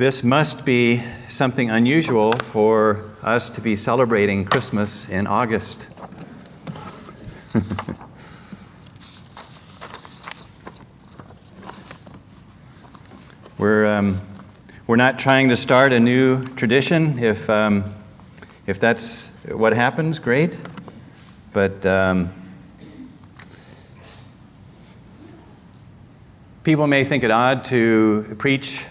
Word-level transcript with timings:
This 0.00 0.24
must 0.24 0.64
be 0.64 1.04
something 1.28 1.68
unusual 1.68 2.32
for 2.32 3.04
us 3.22 3.50
to 3.50 3.60
be 3.60 3.76
celebrating 3.76 4.46
Christmas 4.46 5.06
in 5.10 5.26
August. 5.26 5.88
we're, 13.58 13.84
um, 13.84 14.22
we're 14.86 14.96
not 14.96 15.18
trying 15.18 15.50
to 15.50 15.56
start 15.58 15.92
a 15.92 16.00
new 16.00 16.46
tradition. 16.54 17.18
If, 17.18 17.50
um, 17.50 17.84
if 18.66 18.80
that's 18.80 19.28
what 19.48 19.74
happens, 19.74 20.18
great. 20.18 20.56
But 21.52 21.84
um, 21.84 22.32
people 26.64 26.86
may 26.86 27.04
think 27.04 27.22
it 27.22 27.30
odd 27.30 27.64
to 27.64 28.34
preach 28.38 28.86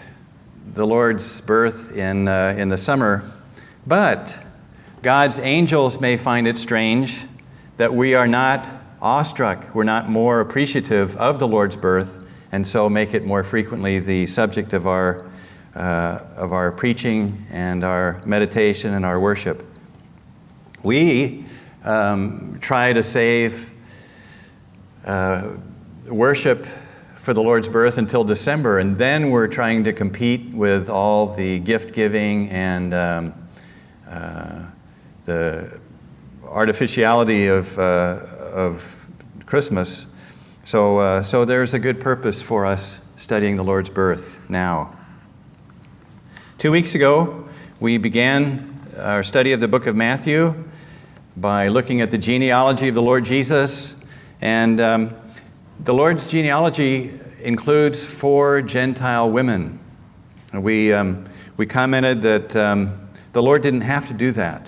the 0.74 0.86
Lord's 0.86 1.40
birth 1.40 1.96
in, 1.96 2.28
uh, 2.28 2.54
in 2.56 2.68
the 2.68 2.76
summer, 2.76 3.22
but 3.86 4.38
God's 5.02 5.38
angels 5.38 6.00
may 6.00 6.16
find 6.16 6.46
it 6.46 6.58
strange 6.58 7.24
that 7.76 7.92
we 7.92 8.14
are 8.14 8.28
not 8.28 8.68
awestruck, 9.02 9.74
we're 9.74 9.84
not 9.84 10.08
more 10.08 10.40
appreciative 10.40 11.16
of 11.16 11.38
the 11.38 11.48
Lord's 11.48 11.76
birth, 11.76 12.24
and 12.52 12.66
so 12.66 12.88
make 12.88 13.14
it 13.14 13.24
more 13.24 13.42
frequently 13.42 13.98
the 13.98 14.26
subject 14.26 14.72
of 14.72 14.86
our, 14.86 15.26
uh, 15.74 16.20
of 16.36 16.52
our 16.52 16.70
preaching 16.70 17.46
and 17.50 17.82
our 17.82 18.20
meditation 18.24 18.94
and 18.94 19.04
our 19.04 19.18
worship. 19.18 19.66
We 20.82 21.46
um, 21.84 22.58
try 22.60 22.92
to 22.92 23.02
save 23.02 23.72
uh, 25.04 25.52
worship 26.06 26.66
for 27.20 27.34
the 27.34 27.42
Lord's 27.42 27.68
birth 27.68 27.98
until 27.98 28.24
December, 28.24 28.78
and 28.78 28.96
then 28.96 29.30
we're 29.30 29.46
trying 29.46 29.84
to 29.84 29.92
compete 29.92 30.54
with 30.54 30.88
all 30.88 31.26
the 31.26 31.58
gift 31.58 31.92
giving 31.92 32.48
and 32.48 32.94
um, 32.94 33.34
uh, 34.08 34.62
the 35.26 35.78
artificiality 36.48 37.46
of, 37.46 37.78
uh, 37.78 38.24
of 38.54 39.06
Christmas. 39.44 40.06
So, 40.64 40.96
uh, 40.96 41.22
so 41.22 41.44
there's 41.44 41.74
a 41.74 41.78
good 41.78 42.00
purpose 42.00 42.40
for 42.40 42.64
us 42.64 43.02
studying 43.16 43.56
the 43.56 43.64
Lord's 43.64 43.90
birth 43.90 44.40
now. 44.48 44.96
Two 46.56 46.72
weeks 46.72 46.94
ago, 46.94 47.46
we 47.80 47.98
began 47.98 48.80
our 48.96 49.22
study 49.22 49.52
of 49.52 49.60
the 49.60 49.68
book 49.68 49.86
of 49.86 49.94
Matthew 49.94 50.64
by 51.36 51.68
looking 51.68 52.00
at 52.00 52.10
the 52.10 52.18
genealogy 52.18 52.88
of 52.88 52.94
the 52.94 53.02
Lord 53.02 53.26
Jesus. 53.26 53.94
And 54.40 54.80
um, 54.80 55.14
the 55.84 55.94
Lord's 55.94 56.28
genealogy 56.28 57.18
includes 57.42 58.04
four 58.04 58.60
Gentile 58.60 59.30
women. 59.30 59.78
We, 60.52 60.92
um, 60.92 61.24
we 61.56 61.64
commented 61.64 62.20
that 62.22 62.54
um, 62.54 63.08
the 63.32 63.42
Lord 63.42 63.62
didn't 63.62 63.80
have 63.82 64.06
to 64.08 64.14
do 64.14 64.30
that, 64.32 64.66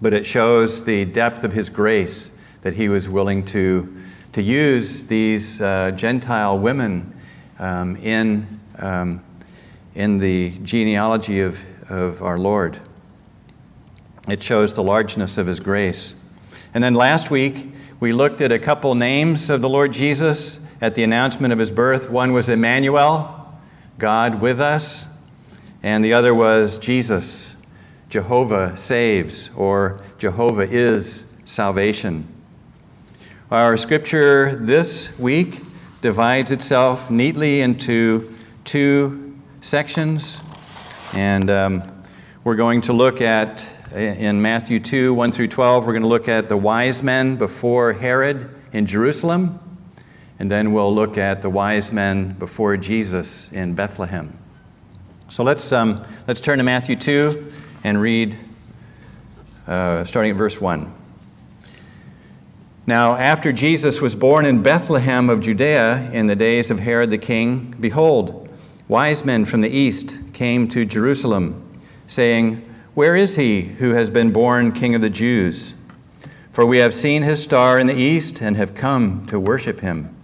but 0.00 0.12
it 0.12 0.24
shows 0.24 0.84
the 0.84 1.04
depth 1.04 1.42
of 1.42 1.52
His 1.52 1.68
grace 1.68 2.30
that 2.62 2.74
He 2.74 2.88
was 2.88 3.08
willing 3.08 3.44
to, 3.46 3.92
to 4.34 4.42
use 4.42 5.02
these 5.04 5.60
uh, 5.60 5.90
Gentile 5.90 6.56
women 6.56 7.12
um, 7.58 7.96
in, 7.96 8.60
um, 8.78 9.24
in 9.96 10.18
the 10.18 10.50
genealogy 10.62 11.40
of, 11.40 11.60
of 11.90 12.22
our 12.22 12.38
Lord. 12.38 12.78
It 14.28 14.44
shows 14.44 14.74
the 14.74 14.84
largeness 14.84 15.38
of 15.38 15.48
His 15.48 15.58
grace. 15.58 16.14
And 16.72 16.84
then 16.84 16.94
last 16.94 17.32
week, 17.32 17.72
we 17.98 18.12
looked 18.12 18.42
at 18.42 18.52
a 18.52 18.58
couple 18.58 18.94
names 18.94 19.48
of 19.48 19.62
the 19.62 19.70
Lord 19.70 19.92
Jesus 19.92 20.60
at 20.82 20.94
the 20.94 21.02
announcement 21.02 21.52
of 21.52 21.58
his 21.58 21.70
birth. 21.70 22.10
One 22.10 22.34
was 22.34 22.50
Emmanuel, 22.50 23.58
God 23.98 24.42
with 24.42 24.60
us, 24.60 25.06
and 25.82 26.04
the 26.04 26.12
other 26.12 26.34
was 26.34 26.76
Jesus, 26.76 27.56
Jehovah 28.10 28.76
saves, 28.76 29.50
or 29.56 30.02
Jehovah 30.18 30.68
is 30.68 31.24
salvation. 31.46 32.28
Our 33.50 33.78
scripture 33.78 34.56
this 34.56 35.18
week 35.18 35.62
divides 36.02 36.52
itself 36.52 37.10
neatly 37.10 37.62
into 37.62 38.34
two 38.64 39.38
sections, 39.62 40.42
and 41.14 41.48
um, 41.48 42.04
we're 42.44 42.56
going 42.56 42.82
to 42.82 42.92
look 42.92 43.22
at 43.22 43.66
in 43.92 44.42
Matthew 44.42 44.80
2 44.80 45.14
1 45.14 45.32
through 45.32 45.48
12, 45.48 45.86
we're 45.86 45.92
going 45.92 46.02
to 46.02 46.08
look 46.08 46.28
at 46.28 46.48
the 46.48 46.56
wise 46.56 47.02
men 47.02 47.36
before 47.36 47.92
Herod 47.92 48.50
in 48.72 48.86
Jerusalem, 48.86 49.60
and 50.38 50.50
then 50.50 50.72
we'll 50.72 50.94
look 50.94 51.16
at 51.16 51.42
the 51.42 51.50
wise 51.50 51.92
men 51.92 52.32
before 52.32 52.76
Jesus 52.76 53.50
in 53.52 53.74
Bethlehem. 53.74 54.36
So 55.28 55.44
let's, 55.44 55.70
um, 55.72 56.04
let's 56.26 56.40
turn 56.40 56.58
to 56.58 56.64
Matthew 56.64 56.96
2 56.96 57.52
and 57.84 58.00
read 58.00 58.36
uh, 59.66 60.04
starting 60.04 60.32
at 60.32 60.36
verse 60.36 60.60
1. 60.60 60.92
Now, 62.88 63.14
after 63.14 63.52
Jesus 63.52 64.00
was 64.00 64.14
born 64.14 64.46
in 64.46 64.62
Bethlehem 64.62 65.30
of 65.30 65.40
Judea 65.40 66.10
in 66.12 66.26
the 66.26 66.36
days 66.36 66.70
of 66.70 66.80
Herod 66.80 67.10
the 67.10 67.18
king, 67.18 67.74
behold, 67.78 68.48
wise 68.88 69.24
men 69.24 69.44
from 69.44 69.60
the 69.60 69.70
east 69.70 70.32
came 70.32 70.68
to 70.68 70.84
Jerusalem, 70.84 71.80
saying, 72.06 72.65
where 72.96 73.14
is 73.14 73.36
he 73.36 73.60
who 73.60 73.90
has 73.90 74.08
been 74.08 74.32
born 74.32 74.72
King 74.72 74.94
of 74.94 75.02
the 75.02 75.10
Jews? 75.10 75.74
For 76.50 76.64
we 76.64 76.78
have 76.78 76.94
seen 76.94 77.24
his 77.24 77.42
star 77.42 77.78
in 77.78 77.86
the 77.86 77.94
east 77.94 78.40
and 78.40 78.56
have 78.56 78.74
come 78.74 79.26
to 79.26 79.38
worship 79.38 79.80
him. 79.80 80.16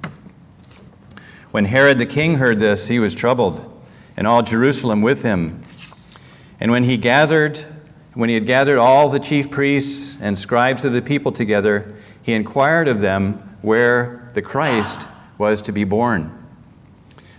When 1.50 1.66
Herod 1.66 1.98
the 1.98 2.06
king 2.06 2.36
heard 2.36 2.60
this, 2.60 2.88
he 2.88 2.98
was 2.98 3.14
troubled, 3.14 3.70
and 4.16 4.26
all 4.26 4.42
Jerusalem 4.42 5.02
with 5.02 5.22
him. 5.22 5.62
And 6.58 6.70
when 6.70 6.84
he 6.84 6.96
gathered, 6.96 7.58
when 8.14 8.30
he 8.30 8.36
had 8.36 8.46
gathered 8.46 8.78
all 8.78 9.10
the 9.10 9.20
chief 9.20 9.50
priests 9.50 10.16
and 10.18 10.38
scribes 10.38 10.82
of 10.82 10.94
the 10.94 11.02
people 11.02 11.30
together, 11.30 11.94
he 12.22 12.32
inquired 12.32 12.88
of 12.88 13.02
them 13.02 13.58
where 13.60 14.30
the 14.32 14.40
Christ 14.40 15.06
was 15.36 15.60
to 15.60 15.72
be 15.72 15.84
born. 15.84 16.32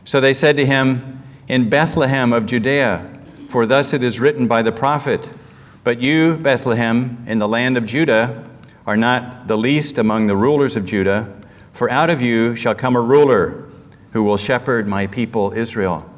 So 0.05 0.21
they 0.21 0.35
said 0.35 0.57
to 0.57 0.65
him, 0.67 1.23
In 1.47 1.71
Bethlehem 1.71 2.33
of 2.33 2.45
Judea 2.45 3.12
for 3.53 3.67
thus 3.67 3.93
it 3.93 4.01
is 4.01 4.19
written 4.19 4.47
by 4.47 4.63
the 4.63 4.71
prophet 4.71 5.31
But 5.83 6.01
you, 6.01 6.37
Bethlehem, 6.37 7.23
in 7.27 7.37
the 7.37 7.47
land 7.47 7.77
of 7.77 7.85
Judah, 7.85 8.49
are 8.87 8.97
not 8.97 9.47
the 9.47 9.55
least 9.55 9.99
among 9.99 10.25
the 10.25 10.35
rulers 10.35 10.75
of 10.75 10.85
Judah, 10.85 11.31
for 11.71 11.87
out 11.87 12.09
of 12.09 12.19
you 12.19 12.55
shall 12.55 12.73
come 12.73 12.95
a 12.95 13.01
ruler 13.01 13.69
who 14.13 14.23
will 14.23 14.37
shepherd 14.37 14.87
my 14.87 15.05
people 15.05 15.53
Israel. 15.53 16.09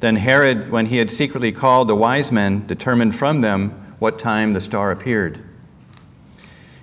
Then 0.00 0.16
Herod, 0.16 0.70
when 0.70 0.86
he 0.86 0.96
had 0.96 1.10
secretly 1.10 1.52
called 1.52 1.88
the 1.88 1.94
wise 1.94 2.32
men, 2.32 2.66
determined 2.66 3.14
from 3.14 3.42
them 3.42 3.72
what 3.98 4.18
time 4.18 4.54
the 4.54 4.62
star 4.62 4.90
appeared. 4.90 5.44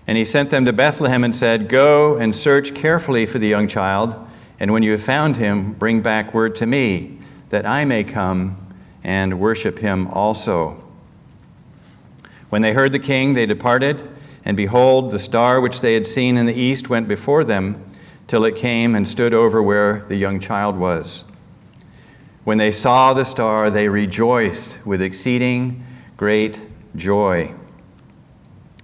And 0.06 0.20
he 0.20 0.24
sent 0.24 0.52
them 0.52 0.66
to 0.66 0.74
Bethlehem 0.74 1.24
and 1.24 1.36
said, 1.36 1.68
Go 1.68 2.16
and 2.18 2.36
search 2.36 2.76
carefully 2.76 3.26
for 3.26 3.40
the 3.40 3.48
young 3.48 3.68
child, 3.68 4.16
and 4.60 4.72
when 4.72 4.84
you 4.84 4.92
have 4.92 5.02
found 5.02 5.38
him, 5.38 5.74
bring 5.74 6.02
back 6.04 6.32
word 6.32 6.54
to 6.58 6.68
me, 6.68 7.18
that 7.50 7.66
I 7.66 7.86
may 7.86 8.04
come 8.04 8.63
and 9.04 9.40
worship 9.40 9.80
him 9.80 10.08
also. 10.08 10.84
When 12.50 12.62
they 12.62 12.74
heard 12.74 12.92
the 12.92 13.00
king, 13.00 13.34
they 13.34 13.46
departed, 13.46 14.10
and 14.46 14.56
behold, 14.56 15.12
the 15.12 15.20
star 15.20 15.60
which 15.60 15.82
they 15.82 15.94
had 15.94 16.08
seen 16.08 16.38
in 16.38 16.46
the 16.46 16.54
east 16.54 16.90
went 16.90 17.08
before 17.08 17.44
them 17.44 17.84
till 18.28 18.46
it 18.46 18.56
came 18.56 18.96
and 18.96 19.08
stood 19.08 19.34
over 19.34 19.62
where 19.62 20.06
the 20.08 20.16
young 20.16 20.40
child 20.40 20.78
was. 20.78 21.26
When 22.44 22.58
they 22.58 22.72
saw 22.72 23.14
the 23.14 23.24
star, 23.24 23.70
they 23.70 23.88
rejoiced 23.88 24.86
with 24.86 25.02
exceeding 25.02 25.84
great 26.18 26.62
joy. 26.96 27.54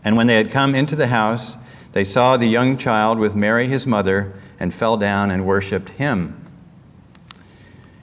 And 0.03 0.15
when 0.15 0.27
they 0.27 0.35
had 0.35 0.51
come 0.51 0.75
into 0.75 0.95
the 0.95 1.07
house, 1.07 1.57
they 1.91 2.03
saw 2.03 2.37
the 2.37 2.47
young 2.47 2.77
child 2.77 3.19
with 3.19 3.35
Mary 3.35 3.67
his 3.67 3.85
mother, 3.85 4.33
and 4.59 4.73
fell 4.73 4.97
down 4.97 5.31
and 5.31 5.45
worshipped 5.45 5.89
him. 5.91 6.38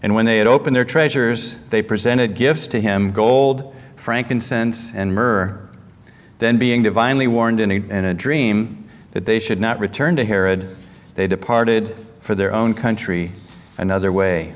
And 0.02 0.14
when 0.14 0.26
they 0.26 0.38
had 0.38 0.46
opened 0.46 0.76
their 0.76 0.84
treasures, 0.84 1.58
they 1.70 1.82
presented 1.82 2.34
gifts 2.34 2.66
to 2.68 2.80
him 2.80 3.12
gold, 3.12 3.74
frankincense, 3.96 4.92
and 4.94 5.14
myrrh. 5.14 5.68
Then, 6.38 6.58
being 6.58 6.82
divinely 6.82 7.26
warned 7.26 7.60
in 7.60 7.70
a, 7.70 7.74
in 7.76 8.04
a 8.04 8.14
dream 8.14 8.88
that 9.12 9.24
they 9.24 9.40
should 9.40 9.60
not 9.60 9.80
return 9.80 10.16
to 10.16 10.24
Herod, 10.24 10.76
they 11.14 11.26
departed 11.26 11.94
for 12.20 12.34
their 12.34 12.52
own 12.52 12.74
country 12.74 13.32
another 13.78 14.12
way. 14.12 14.52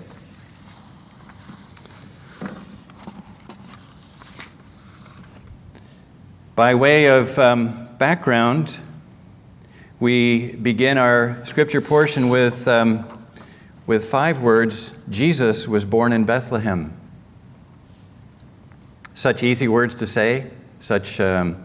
By 6.55 6.75
way 6.75 7.07
of 7.07 7.39
um, 7.39 7.89
background, 7.97 8.79
we 9.99 10.55
begin 10.57 10.99
our 10.99 11.43
scripture 11.47 11.81
portion 11.81 12.29
with 12.29 12.69
um, 12.69 13.20
with 13.91 14.05
five 14.05 14.41
words 14.41 14.93
Jesus 15.09 15.67
was 15.67 15.85
born 15.85 16.13
in 16.13 16.25
Bethlehem. 16.25 16.97
Such 19.15 19.43
easy 19.43 19.67
words 19.67 19.97
to 19.97 20.07
say, 20.07 20.49
such, 20.79 21.19
um, 21.19 21.65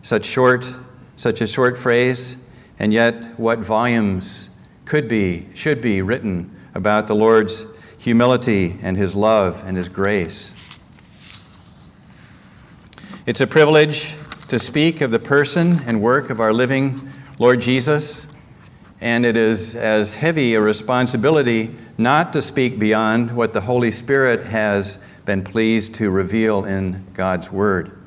such, 0.00 0.24
short, 0.24 0.72
such 1.16 1.40
a 1.40 1.48
short 1.48 1.76
phrase, 1.76 2.36
and 2.78 2.92
yet 2.92 3.40
what 3.40 3.58
volumes 3.58 4.50
could 4.84 5.08
be, 5.08 5.48
should 5.52 5.82
be 5.82 6.00
written 6.00 6.56
about 6.76 7.08
the 7.08 7.16
Lord's 7.16 7.66
humility 7.98 8.78
and 8.80 8.96
his 8.96 9.16
love 9.16 9.60
and 9.66 9.76
his 9.76 9.88
grace. 9.88 10.54
It's 13.26 13.40
a 13.40 13.48
privilege 13.48 14.14
to 14.46 14.60
speak 14.60 15.00
of 15.00 15.10
the 15.10 15.18
person 15.18 15.80
and 15.88 16.00
work 16.00 16.30
of 16.30 16.40
our 16.40 16.52
living 16.52 17.10
Lord 17.40 17.60
Jesus, 17.60 18.28
and 19.04 19.26
it 19.26 19.36
is 19.36 19.76
as 19.76 20.14
heavy 20.14 20.54
a 20.54 20.60
responsibility 20.62 21.70
not 21.98 22.32
to 22.32 22.40
speak 22.40 22.78
beyond 22.78 23.36
what 23.36 23.52
the 23.52 23.60
Holy 23.60 23.90
Spirit 23.90 24.44
has 24.44 24.98
been 25.26 25.44
pleased 25.44 25.94
to 25.96 26.08
reveal 26.08 26.64
in 26.64 27.04
God's 27.12 27.52
Word. 27.52 28.00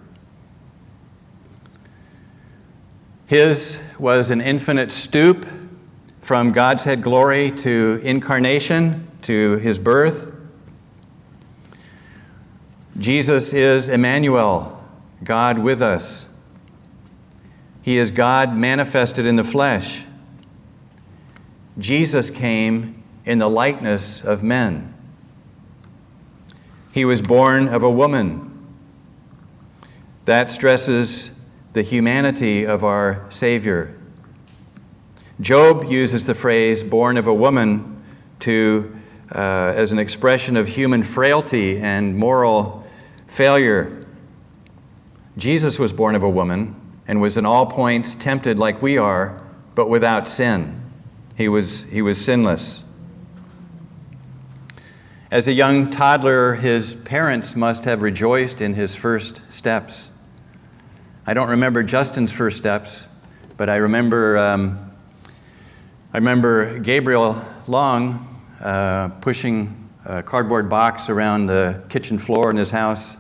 His 3.28 3.80
was 4.00 4.32
an 4.32 4.42
infinite 4.42 4.92
stoop 4.92 5.46
from 6.20 6.52
God's 6.52 6.84
head 6.86 7.04
glory 7.04 7.52
to 7.52 8.02
incarnation, 8.04 9.08
to 9.22 9.58
his 9.58 9.78
birth. 9.78 10.34
Jesus 12.98 13.54
is 13.54 13.88
Emmanuel, 13.88 14.84
God 15.24 15.60
with 15.60 15.84
us. 15.84 16.28
He 17.84 18.00
is 18.00 18.10
God 18.10 18.58
manifested 18.58 19.28
in 19.28 19.36
the 19.36 19.44
flesh. 19.44 20.07
Jesus 21.80 22.30
came 22.30 23.04
in 23.26 23.38
the 23.38 23.50
likeness 23.50 24.24
of 24.24 24.42
men. 24.42 24.94
He 26.92 27.06
was 27.06 27.22
born 27.22 27.68
of 27.68 27.84
a 27.84 27.92
woman. 27.92 28.44
That 30.26 30.52
stresses 30.52 31.32
the 31.74 31.84
humanity 31.84 32.66
of 32.66 32.84
our 32.84 33.26
Savior. 33.30 33.96
Job 35.40 35.84
uses 35.84 36.26
the 36.26 36.34
phrase 36.34 36.84
born 36.84 37.18
of 37.18 37.28
a 37.28 37.34
woman 37.34 38.02
to, 38.40 38.96
uh, 39.32 39.74
as 39.76 39.92
an 39.92 40.00
expression 40.00 40.58
of 40.58 40.70
human 40.70 41.04
frailty 41.04 41.80
and 41.80 42.18
moral 42.18 42.88
failure. 43.28 44.06
Jesus 45.38 45.78
was 45.78 45.94
born 45.94 46.16
of 46.16 46.24
a 46.24 46.30
woman 46.30 46.76
and 47.08 47.22
was 47.22 47.38
in 47.38 47.46
all 47.46 47.68
points 47.68 48.16
tempted 48.16 48.58
like 48.58 48.82
we 48.82 48.98
are, 48.98 49.40
but 49.76 49.88
without 49.88 50.28
sin. 50.28 50.87
He 51.38 51.50
was, 51.50 51.84
he 51.84 52.02
was 52.02 52.24
sinless. 52.24 52.84
As 55.30 55.48
a 55.48 55.54
young 55.54 55.92
toddler, 55.92 56.56
his 56.56 56.96
parents 56.96 57.56
must 57.56 57.86
have 57.86 58.02
rejoiced 58.02 58.60
in 58.60 58.74
his 58.74 58.96
first 58.96 59.44
steps. 59.54 60.10
I 61.28 61.36
don't 61.36 61.50
remember 61.50 61.84
Justin's 61.84 62.32
first 62.32 62.58
steps, 62.58 63.08
but 63.56 63.70
I 63.70 63.76
remember, 63.76 64.40
um, 64.40 64.80
I 66.12 66.18
remember 66.18 66.80
Gabriel 66.80 67.40
Long 67.68 68.28
uh, 68.60 69.10
pushing 69.22 69.90
a 70.06 70.24
cardboard 70.24 70.72
box 70.72 71.08
around 71.08 71.46
the 71.46 71.84
kitchen 71.88 72.18
floor 72.18 72.50
in 72.50 72.58
his 72.58 72.72
house 72.72 73.16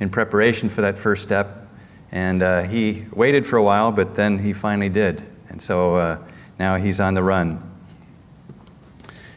in 0.00 0.10
preparation 0.10 0.68
for 0.68 0.82
that 0.82 0.98
first 0.98 1.22
step. 1.22 1.66
And 2.12 2.42
uh, 2.42 2.64
he 2.64 3.06
waited 3.10 3.46
for 3.46 3.56
a 3.56 3.62
while, 3.62 3.90
but 3.90 4.16
then 4.16 4.38
he 4.38 4.52
finally 4.52 4.90
did. 4.90 5.22
And 5.48 5.62
so 5.62 5.96
uh, 5.96 6.18
now 6.58 6.76
he's 6.76 7.00
on 7.00 7.14
the 7.14 7.22
run. 7.22 7.62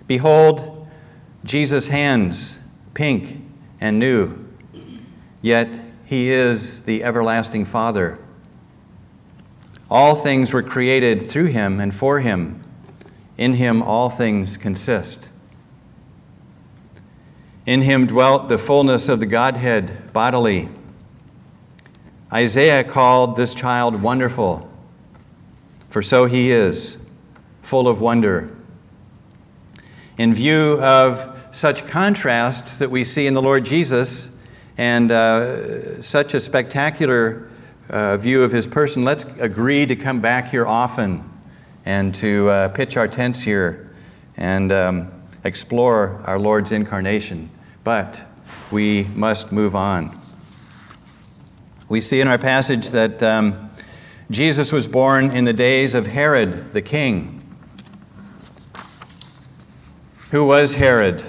Behold, 0.07 0.87
Jesus' 1.43 1.89
hands, 1.89 2.59
pink 2.93 3.41
and 3.79 3.99
new, 3.99 4.47
yet 5.41 5.69
he 6.05 6.29
is 6.29 6.83
the 6.83 7.03
everlasting 7.03 7.65
Father. 7.65 8.19
All 9.89 10.15
things 10.15 10.53
were 10.53 10.63
created 10.63 11.21
through 11.21 11.47
him 11.47 11.79
and 11.79 11.93
for 11.93 12.19
him. 12.19 12.61
In 13.37 13.53
him 13.53 13.81
all 13.83 14.09
things 14.09 14.57
consist. 14.57 15.29
In 17.65 17.81
him 17.81 18.07
dwelt 18.07 18.49
the 18.49 18.57
fullness 18.57 19.09
of 19.09 19.19
the 19.19 19.25
Godhead 19.25 20.11
bodily. 20.13 20.69
Isaiah 22.31 22.83
called 22.83 23.35
this 23.35 23.53
child 23.53 24.01
wonderful, 24.01 24.69
for 25.89 26.01
so 26.01 26.25
he 26.25 26.51
is, 26.51 26.97
full 27.67 27.89
of 27.89 27.99
wonder. 27.99 28.55
In 30.17 30.33
view 30.33 30.79
of 30.81 31.49
such 31.51 31.85
contrasts 31.85 32.77
that 32.77 32.89
we 32.89 33.03
see 33.03 33.27
in 33.27 33.33
the 33.33 33.41
Lord 33.41 33.65
Jesus, 33.65 34.31
and 34.77 35.11
uh, 35.11 36.01
such 36.01 36.33
a 36.33 36.39
spectacular 36.39 37.49
uh, 37.89 38.15
view 38.15 38.43
of 38.43 38.53
his 38.53 38.67
person, 38.67 39.03
let's 39.03 39.25
agree 39.39 39.85
to 39.85 39.97
come 39.97 40.21
back 40.21 40.47
here 40.47 40.65
often 40.65 41.29
and 41.83 42.15
to 42.15 42.47
uh, 42.49 42.69
pitch 42.69 42.95
our 42.95 43.07
tents 43.07 43.41
here 43.41 43.91
and 44.37 44.71
um, 44.71 45.11
explore 45.43 46.21
our 46.23 46.39
Lord's 46.39 46.71
incarnation. 46.71 47.49
But 47.83 48.23
we 48.71 49.05
must 49.13 49.51
move 49.51 49.75
on. 49.75 50.17
We 51.89 51.99
see 51.99 52.21
in 52.21 52.29
our 52.29 52.37
passage 52.37 52.91
that 52.91 53.21
um, 53.21 53.71
Jesus 54.31 54.71
was 54.71 54.87
born 54.87 55.31
in 55.31 55.43
the 55.43 55.53
days 55.53 55.95
of 55.95 56.07
Herod 56.07 56.71
the 56.71 56.81
king. 56.81 57.36
Who 60.31 60.43
was 60.43 60.73
Herod? 60.73 61.23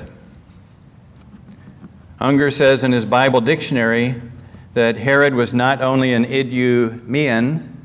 Unger 2.18 2.50
says 2.50 2.82
in 2.82 2.90
his 2.90 3.06
Bible 3.06 3.40
dictionary 3.40 4.20
that 4.74 4.96
Herod 4.96 5.36
was 5.36 5.54
not 5.54 5.80
only 5.80 6.12
an 6.12 6.24
Idumean 6.24 7.76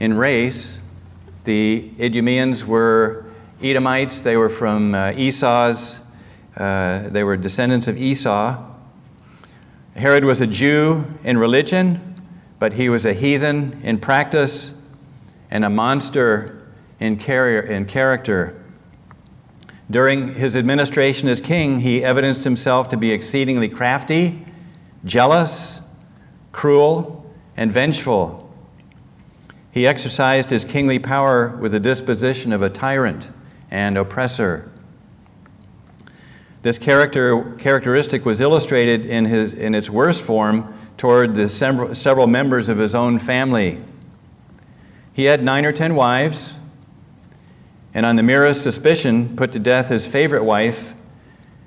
in 0.00 0.14
race, 0.14 0.78
the 1.44 1.90
Idumeans 2.00 2.64
were 2.64 3.26
Edomites, 3.62 4.22
they 4.22 4.38
were 4.38 4.48
from 4.48 4.94
uh, 4.94 5.12
Esau's, 5.14 6.00
uh, 6.56 7.10
they 7.10 7.22
were 7.22 7.36
descendants 7.36 7.86
of 7.86 7.98
Esau. 7.98 8.64
Herod 9.94 10.24
was 10.24 10.40
a 10.40 10.46
Jew 10.46 11.04
in 11.22 11.36
religion, 11.36 12.14
but 12.58 12.72
he 12.72 12.88
was 12.88 13.04
a 13.04 13.12
heathen 13.12 13.78
in 13.82 13.98
practice 13.98 14.72
and 15.50 15.66
a 15.66 15.70
monster 15.70 16.66
in, 16.98 17.18
car- 17.18 17.58
in 17.58 17.84
character. 17.84 18.57
During 19.90 20.34
his 20.34 20.54
administration 20.54 21.28
as 21.28 21.40
king, 21.40 21.80
he 21.80 22.04
evidenced 22.04 22.44
himself 22.44 22.90
to 22.90 22.96
be 22.96 23.10
exceedingly 23.10 23.68
crafty, 23.68 24.44
jealous, 25.04 25.80
cruel, 26.52 27.24
and 27.56 27.72
vengeful. 27.72 28.52
He 29.70 29.86
exercised 29.86 30.50
his 30.50 30.64
kingly 30.64 30.98
power 30.98 31.56
with 31.56 31.72
the 31.72 31.80
disposition 31.80 32.52
of 32.52 32.62
a 32.62 32.68
tyrant 32.68 33.30
and 33.70 33.96
oppressor. 33.96 34.70
This 36.62 36.78
character, 36.78 37.52
characteristic 37.52 38.26
was 38.26 38.40
illustrated 38.40 39.06
in, 39.06 39.24
his, 39.24 39.54
in 39.54 39.74
its 39.74 39.88
worst 39.88 40.22
form 40.22 40.74
toward 40.96 41.34
the 41.34 41.48
several, 41.48 41.94
several 41.94 42.26
members 42.26 42.68
of 42.68 42.78
his 42.78 42.94
own 42.94 43.18
family. 43.18 43.80
He 45.12 45.24
had 45.24 45.44
nine 45.44 45.64
or 45.64 45.72
ten 45.72 45.94
wives, 45.94 46.54
and 47.98 48.06
on 48.06 48.14
the 48.14 48.22
merest 48.22 48.62
suspicion 48.62 49.34
put 49.34 49.50
to 49.50 49.58
death 49.58 49.88
his 49.88 50.06
favorite 50.06 50.44
wife, 50.44 50.94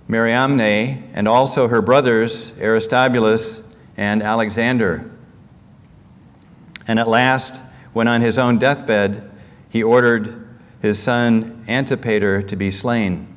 Mariamne, 0.08 1.04
and 1.14 1.28
also 1.28 1.68
her 1.68 1.82
brothers, 1.82 2.54
Aristobulus 2.58 3.62
and 3.98 4.24
Alexander. 4.24 5.12
And 6.88 7.02
at 7.02 7.10
last, 7.10 7.62
when 7.92 8.08
on 8.08 8.22
his 8.22 8.38
own 8.38 8.60
deathbed, 8.60 9.30
he 9.68 9.84
ordered 9.84 10.48
his 10.82 10.98
son 10.98 11.66
Antipater 11.68 12.42
to 12.44 12.56
be 12.56 12.72
slain. 12.72 13.28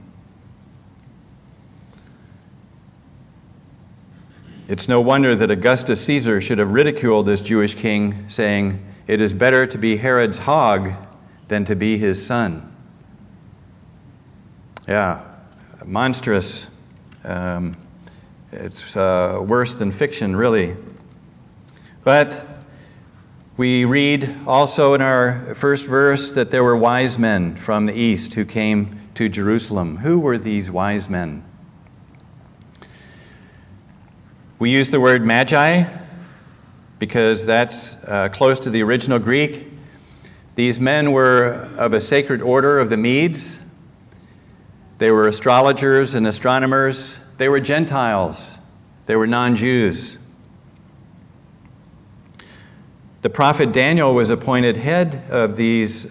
It's 4.68 4.86
no 4.86 5.00
wonder 5.00 5.34
that 5.34 5.50
Augustus 5.50 6.00
Caesar 6.04 6.40
should 6.40 6.60
have 6.60 6.70
ridiculed 6.70 7.26
this 7.26 7.42
Jewish 7.42 7.74
king, 7.74 8.28
saying, 8.28 8.86
It 9.08 9.20
is 9.20 9.34
better 9.34 9.66
to 9.66 9.78
be 9.78 9.96
Herod's 9.96 10.38
hog 10.38 10.92
than 11.48 11.64
to 11.64 11.74
be 11.74 11.98
his 11.98 12.24
son. 12.24 12.70
Yeah, 14.86 15.22
monstrous. 15.86 16.68
Um, 17.24 17.74
it's 18.52 18.94
uh, 18.94 19.40
worse 19.42 19.76
than 19.76 19.90
fiction, 19.90 20.36
really. 20.36 20.76
But 22.02 22.44
we 23.56 23.86
read 23.86 24.36
also 24.46 24.92
in 24.92 25.00
our 25.00 25.54
first 25.54 25.86
verse 25.86 26.34
that 26.34 26.50
there 26.50 26.62
were 26.62 26.76
wise 26.76 27.18
men 27.18 27.56
from 27.56 27.86
the 27.86 27.94
east 27.94 28.34
who 28.34 28.44
came 28.44 29.00
to 29.14 29.30
Jerusalem. 29.30 29.98
Who 29.98 30.20
were 30.20 30.36
these 30.36 30.70
wise 30.70 31.08
men? 31.08 31.42
We 34.58 34.70
use 34.70 34.90
the 34.90 35.00
word 35.00 35.24
magi 35.24 35.84
because 36.98 37.46
that's 37.46 37.94
uh, 38.04 38.28
close 38.28 38.60
to 38.60 38.70
the 38.70 38.82
original 38.82 39.18
Greek. 39.18 39.66
These 40.56 40.78
men 40.78 41.12
were 41.12 41.70
of 41.78 41.94
a 41.94 42.02
sacred 42.02 42.42
order 42.42 42.78
of 42.78 42.90
the 42.90 42.98
Medes. 42.98 43.60
They 44.98 45.10
were 45.10 45.26
astrologers 45.26 46.14
and 46.14 46.26
astronomers. 46.26 47.20
They 47.36 47.48
were 47.48 47.60
Gentiles. 47.60 48.58
They 49.06 49.16
were 49.16 49.26
non 49.26 49.56
Jews. 49.56 50.18
The 53.22 53.30
prophet 53.30 53.72
Daniel 53.72 54.14
was 54.14 54.30
appointed 54.30 54.76
head 54.76 55.22
of 55.30 55.56
these 55.56 56.06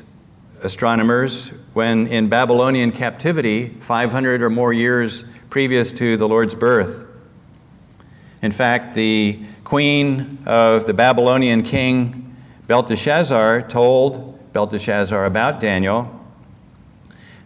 astronomers 0.63 1.50
when 1.74 2.08
in 2.08 2.28
Babylonian 2.28 2.92
captivity, 2.92 3.70
500 3.80 4.42
or 4.42 4.50
more 4.50 4.74
years 4.74 5.24
previous 5.50 5.92
to 5.94 6.18
the 6.18 6.28
Lord's 6.28 6.56
birth. 6.56 7.06
In 8.42 8.52
fact, 8.52 8.96
the 8.96 9.40
queen 9.63 10.40
of 10.46 10.88
the 10.88 10.94
Babylonian 10.94 11.62
king 11.62 12.36
Belteshazzar 12.68 13.62
told 13.63 14.54
Belteshazzar 14.54 15.25
about 15.25 15.60
Daniel 15.60 16.23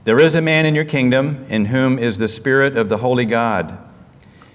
There 0.08 0.22
is 0.22 0.36
a 0.36 0.42
man 0.42 0.66
in 0.66 0.74
your 0.74 0.86
kingdom 0.86 1.46
in 1.50 1.66
whom 1.66 2.00
is 2.00 2.18
the 2.18 2.30
Spirit 2.30 2.78
of 2.78 2.88
the 2.88 3.00
Holy 3.00 3.26
God. 3.26 3.78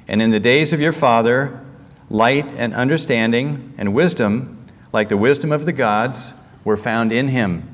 And 0.08 0.22
in 0.22 0.30
the 0.30 0.40
days 0.40 0.72
of 0.72 0.80
your 0.80 0.92
father, 0.92 1.60
light 2.08 2.46
and 2.56 2.72
understanding 2.72 3.74
and 3.76 3.92
wisdom, 3.92 4.64
like 4.94 5.10
the 5.10 5.18
wisdom 5.18 5.52
of 5.52 5.66
the 5.66 5.72
gods, 5.74 6.32
were 6.64 6.78
found 6.78 7.12
in 7.12 7.28
him. 7.28 7.68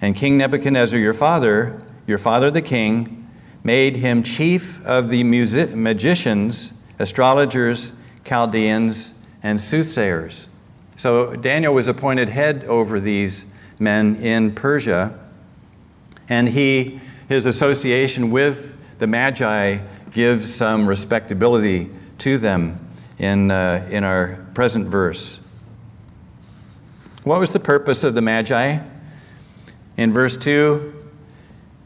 And 0.00 0.16
King 0.16 0.38
Nebuchadnezzar, 0.38 0.98
your 0.98 1.12
father, 1.12 1.82
your 2.06 2.16
father 2.16 2.50
the 2.50 2.62
king, 2.62 3.28
made 3.62 3.96
him 3.96 4.22
chief 4.22 4.82
of 4.86 5.10
the 5.10 5.22
music- 5.22 5.74
magicians 5.74 6.72
astrologers, 6.98 7.92
Chaldeans, 8.24 9.12
and 9.42 9.60
soothsayers. 9.60 10.46
So 10.96 11.36
Daniel 11.36 11.74
was 11.74 11.88
appointed 11.88 12.30
head 12.30 12.64
over 12.64 13.00
these 13.00 13.44
men 13.78 14.16
in 14.16 14.52
Persia, 14.54 15.18
and 16.28 16.48
he, 16.48 17.00
his 17.28 17.46
association 17.46 18.30
with 18.30 18.74
the 18.98 19.06
Magi 19.06 19.78
gives 20.12 20.54
some 20.54 20.88
respectability 20.88 21.90
to 22.18 22.38
them 22.38 22.78
in, 23.18 23.50
uh, 23.50 23.86
in 23.90 24.04
our 24.04 24.46
present 24.54 24.86
verse. 24.86 25.40
What 27.24 27.40
was 27.40 27.52
the 27.52 27.60
purpose 27.60 28.04
of 28.04 28.14
the 28.14 28.22
Magi? 28.22 28.78
In 29.96 30.12
verse 30.12 30.36
2, 30.36 30.92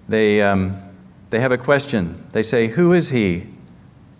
they, 0.09 0.43
um, 0.43 0.77
they 1.31 1.41
have 1.41 1.53
a 1.53 1.59
question. 1.59 2.25
They 2.33 2.43
say, 2.43 2.69
Who 2.69 2.93
is 2.93 3.11
he? 3.11 3.47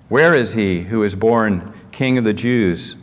Where 0.09 0.35
is 0.35 0.55
he 0.55 0.83
who 0.83 1.03
is 1.03 1.15
born 1.15 1.75
King 1.93 2.19
of 2.19 2.25
the 2.25 2.33
Jews? 2.33 2.97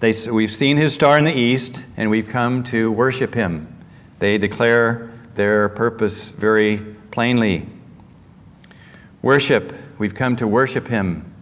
They, 0.00 0.12
we've 0.30 0.50
seen 0.50 0.76
his 0.76 0.94
star 0.94 1.16
in 1.16 1.24
the 1.24 1.32
east, 1.32 1.86
and 1.96 2.10
we've 2.10 2.28
come 2.28 2.62
to 2.64 2.90
worship 2.90 3.34
him. 3.34 3.68
They 4.18 4.38
declare 4.38 5.10
their 5.34 5.68
purpose 5.68 6.28
very 6.28 6.78
plainly. 7.10 7.66
Worship, 9.22 9.72
we've 9.98 10.14
come 10.14 10.36
to 10.36 10.46
worship 10.46 10.88
him. 10.88 11.32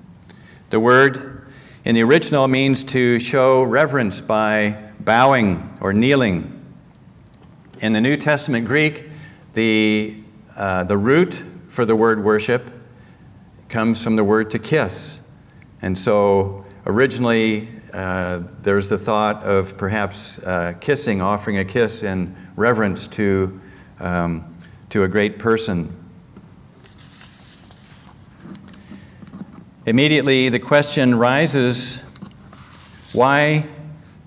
The 0.70 0.80
word 0.80 1.46
in 1.84 1.94
the 1.94 2.02
original 2.02 2.48
means 2.48 2.84
to 2.84 3.18
show 3.18 3.62
reverence 3.62 4.20
by 4.20 4.90
bowing 5.00 5.76
or 5.80 5.92
kneeling. 5.92 6.64
In 7.80 7.92
the 7.92 8.00
New 8.00 8.16
Testament 8.16 8.66
Greek, 8.66 9.10
the, 9.54 10.16
uh, 10.56 10.84
the 10.84 10.96
root 10.96 11.44
for 11.66 11.84
the 11.84 11.96
word 11.96 12.22
worship 12.22 12.70
comes 13.68 14.02
from 14.02 14.16
the 14.16 14.24
word 14.24 14.50
to 14.52 14.58
kiss. 14.58 15.20
And 15.80 15.98
so 15.98 16.64
originally, 16.86 17.68
uh, 17.92 18.42
there's 18.62 18.88
the 18.88 18.98
thought 18.98 19.42
of 19.42 19.76
perhaps 19.76 20.38
uh, 20.38 20.74
kissing, 20.80 21.20
offering 21.20 21.58
a 21.58 21.64
kiss 21.64 22.02
in 22.02 22.36
reverence 22.54 23.06
to, 23.08 23.60
um, 24.02 24.52
to 24.90 25.04
a 25.04 25.08
great 25.08 25.38
person. 25.38 25.96
Immediately, 29.86 30.50
the 30.50 30.58
question 30.58 31.14
rises 31.14 32.00
why 33.12 33.66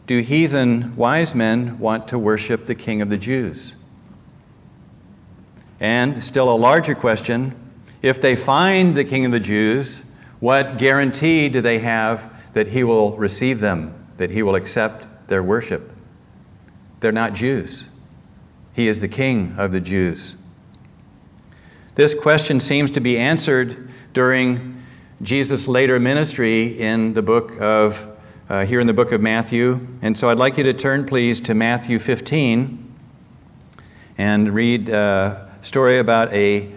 do 0.07 0.19
heathen 0.19 0.95
wise 0.95 1.33
men 1.33 1.79
want 1.79 2.07
to 2.09 2.19
worship 2.19 2.65
the 2.65 2.75
King 2.75 3.01
of 3.01 3.09
the 3.09 3.17
Jews? 3.17 3.75
And 5.79 6.23
still 6.23 6.53
a 6.53 6.55
larger 6.55 6.95
question 6.95 7.55
if 8.01 8.21
they 8.21 8.35
find 8.35 8.95
the 8.95 9.03
King 9.03 9.25
of 9.25 9.31
the 9.31 9.39
Jews, 9.39 10.03
what 10.39 10.77
guarantee 10.77 11.49
do 11.49 11.59
they 11.59 11.79
have 11.79 12.31
that 12.53 12.67
he 12.67 12.83
will 12.83 13.17
receive 13.17 13.59
them, 13.59 14.05
that 14.17 14.29
he 14.29 14.43
will 14.43 14.55
accept 14.55 15.27
their 15.27 15.41
worship? 15.41 15.91
They're 16.99 17.11
not 17.11 17.33
Jews. 17.33 17.89
He 18.75 18.89
is 18.89 18.99
the 18.99 19.07
King 19.07 19.55
of 19.57 19.71
the 19.71 19.79
Jews. 19.79 20.35
This 21.95 22.13
question 22.13 22.59
seems 22.59 22.91
to 22.91 22.99
be 22.99 23.17
answered 23.17 23.89
during 24.11 24.83
Jesus' 25.21 25.65
later 25.65 25.97
ministry 25.97 26.77
in 26.77 27.13
the 27.13 27.21
book 27.21 27.53
of, 27.61 28.05
uh, 28.49 28.65
here 28.65 28.81
in 28.81 28.87
the 28.87 28.93
book 28.93 29.13
of 29.13 29.21
Matthew. 29.21 29.87
And 30.01 30.17
so 30.17 30.29
I'd 30.29 30.39
like 30.39 30.57
you 30.57 30.65
to 30.65 30.73
turn, 30.73 31.05
please, 31.05 31.39
to 31.41 31.53
Matthew 31.53 31.99
15 31.99 32.93
and 34.17 34.53
read 34.53 34.89
a 34.89 35.49
story 35.61 35.97
about 35.97 36.33
a 36.33 36.69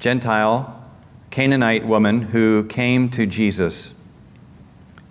Gentile 0.00 0.90
Canaanite 1.30 1.86
woman 1.86 2.22
who 2.22 2.64
came 2.64 3.10
to 3.10 3.26
Jesus. 3.26 3.94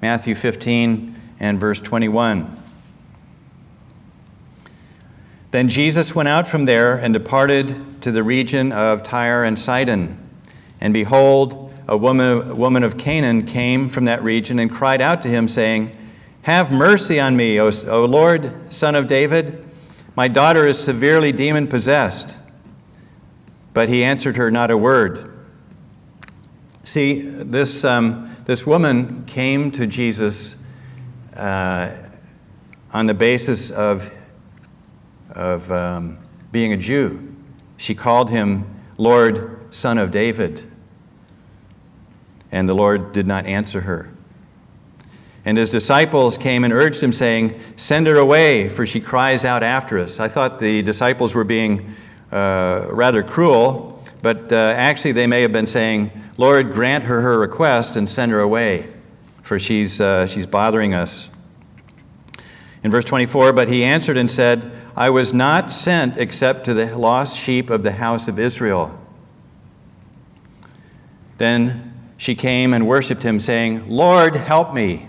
Matthew 0.02 0.36
15 0.36 1.16
and 1.40 1.58
verse 1.58 1.80
21. 1.80 2.67
Then 5.58 5.70
Jesus 5.70 6.14
went 6.14 6.30
out 6.30 6.48
from 6.48 6.66
there 6.66 6.98
and 6.98 7.12
departed 7.12 8.04
to 8.04 8.12
the 8.12 8.22
region 8.22 8.72
of 8.72 9.02
Tyre 9.02 9.44
and 9.44 9.58
Sidon. 9.58 10.16
And 10.80 10.94
behold, 10.94 11.74
a 11.88 11.98
woman, 11.98 12.52
a 12.52 12.54
woman 12.54 12.84
of 12.84 13.00
Canaan 13.00 13.44
came 13.44 13.90
from 13.90 14.06
that 14.06 14.22
region 14.22 14.60
and 14.60 14.70
cried 14.70 15.02
out 15.02 15.24
to 15.24 15.30
him, 15.30 15.48
saying, 15.48 15.98
Have 16.44 16.72
mercy 16.72 17.20
on 17.20 17.36
me, 17.36 17.60
O, 17.60 17.72
o 17.88 18.06
Lord, 18.06 18.72
son 18.72 18.94
of 18.94 19.08
David. 19.08 19.66
My 20.16 20.28
daughter 20.28 20.68
is 20.68 20.78
severely 20.78 21.32
demon 21.32 21.66
possessed. 21.66 22.38
But 23.74 23.90
he 23.90 24.04
answered 24.04 24.38
her 24.38 24.52
not 24.52 24.70
a 24.70 24.78
word. 24.78 25.40
See, 26.84 27.22
this, 27.22 27.84
um, 27.84 28.36
this 28.46 28.68
woman 28.68 29.26
came 29.26 29.72
to 29.72 29.88
Jesus 29.88 30.56
uh, 31.36 31.90
on 32.94 33.08
the 33.08 33.16
basis 33.16 33.72
of, 33.72 34.14
of 35.32 35.72
um, 35.72 36.18
being 36.52 36.74
a 36.74 36.78
Jew. 36.78 37.36
She 37.78 37.94
called 37.96 38.30
him 38.30 38.66
Lord, 38.98 39.74
Son 39.74 39.98
of 39.98 40.12
David. 40.12 40.66
And 42.52 42.68
the 42.68 42.74
Lord 42.74 43.12
did 43.12 43.28
not 43.28 43.46
answer 43.46 43.82
her. 43.82 44.10
And 45.46 45.58
his 45.58 45.70
disciples 45.70 46.38
came 46.38 46.64
and 46.64 46.74
urged 46.74 47.02
him, 47.02 47.14
saying, 47.14 47.58
Send 47.78 48.08
her 48.08 48.18
away, 48.18 48.68
for 48.68 48.86
she 48.86 49.00
cries 49.00 49.46
out 49.46 49.64
after 49.64 49.98
us. 49.98 50.20
I 50.20 50.28
thought 50.28 50.60
the 50.60 50.82
disciples 50.82 51.34
were 51.36 51.46
being 51.46 51.94
uh, 52.32 52.88
rather 52.90 53.24
cruel, 53.24 54.04
but 54.22 54.52
uh, 54.52 54.56
actually 54.56 55.14
they 55.14 55.26
may 55.26 55.42
have 55.42 55.54
been 55.54 55.68
saying, 55.68 56.12
Lord, 56.38 56.72
grant 56.72 57.06
her 57.06 57.22
her 57.22 57.40
request 57.40 57.96
and 57.96 58.10
send 58.10 58.32
her 58.34 58.42
away, 58.42 58.92
for 59.42 59.58
she's, 59.58 60.02
uh, 60.02 60.28
she's 60.28 60.46
bothering 60.46 60.94
us. 60.94 61.30
In 62.84 62.92
verse 62.92 63.06
24, 63.06 63.54
but 63.54 63.70
he 63.70 63.84
answered 63.84 64.18
and 64.18 64.30
said, 64.30 64.72
I 64.98 65.12
was 65.12 65.32
not 65.32 65.72
sent 65.72 66.18
except 66.18 66.66
to 66.66 66.74
the 66.74 66.98
lost 66.98 67.38
sheep 67.38 67.70
of 67.70 67.84
the 67.84 67.92
house 67.92 68.28
of 68.28 68.40
Israel. 68.40 69.00
Then 71.38 71.94
she 72.18 72.34
came 72.34 72.74
and 72.74 72.88
worshiped 72.88 73.22
him, 73.22 73.40
saying, 73.40 73.88
Lord, 73.88 74.36
help 74.36 74.74
me. 74.74 75.08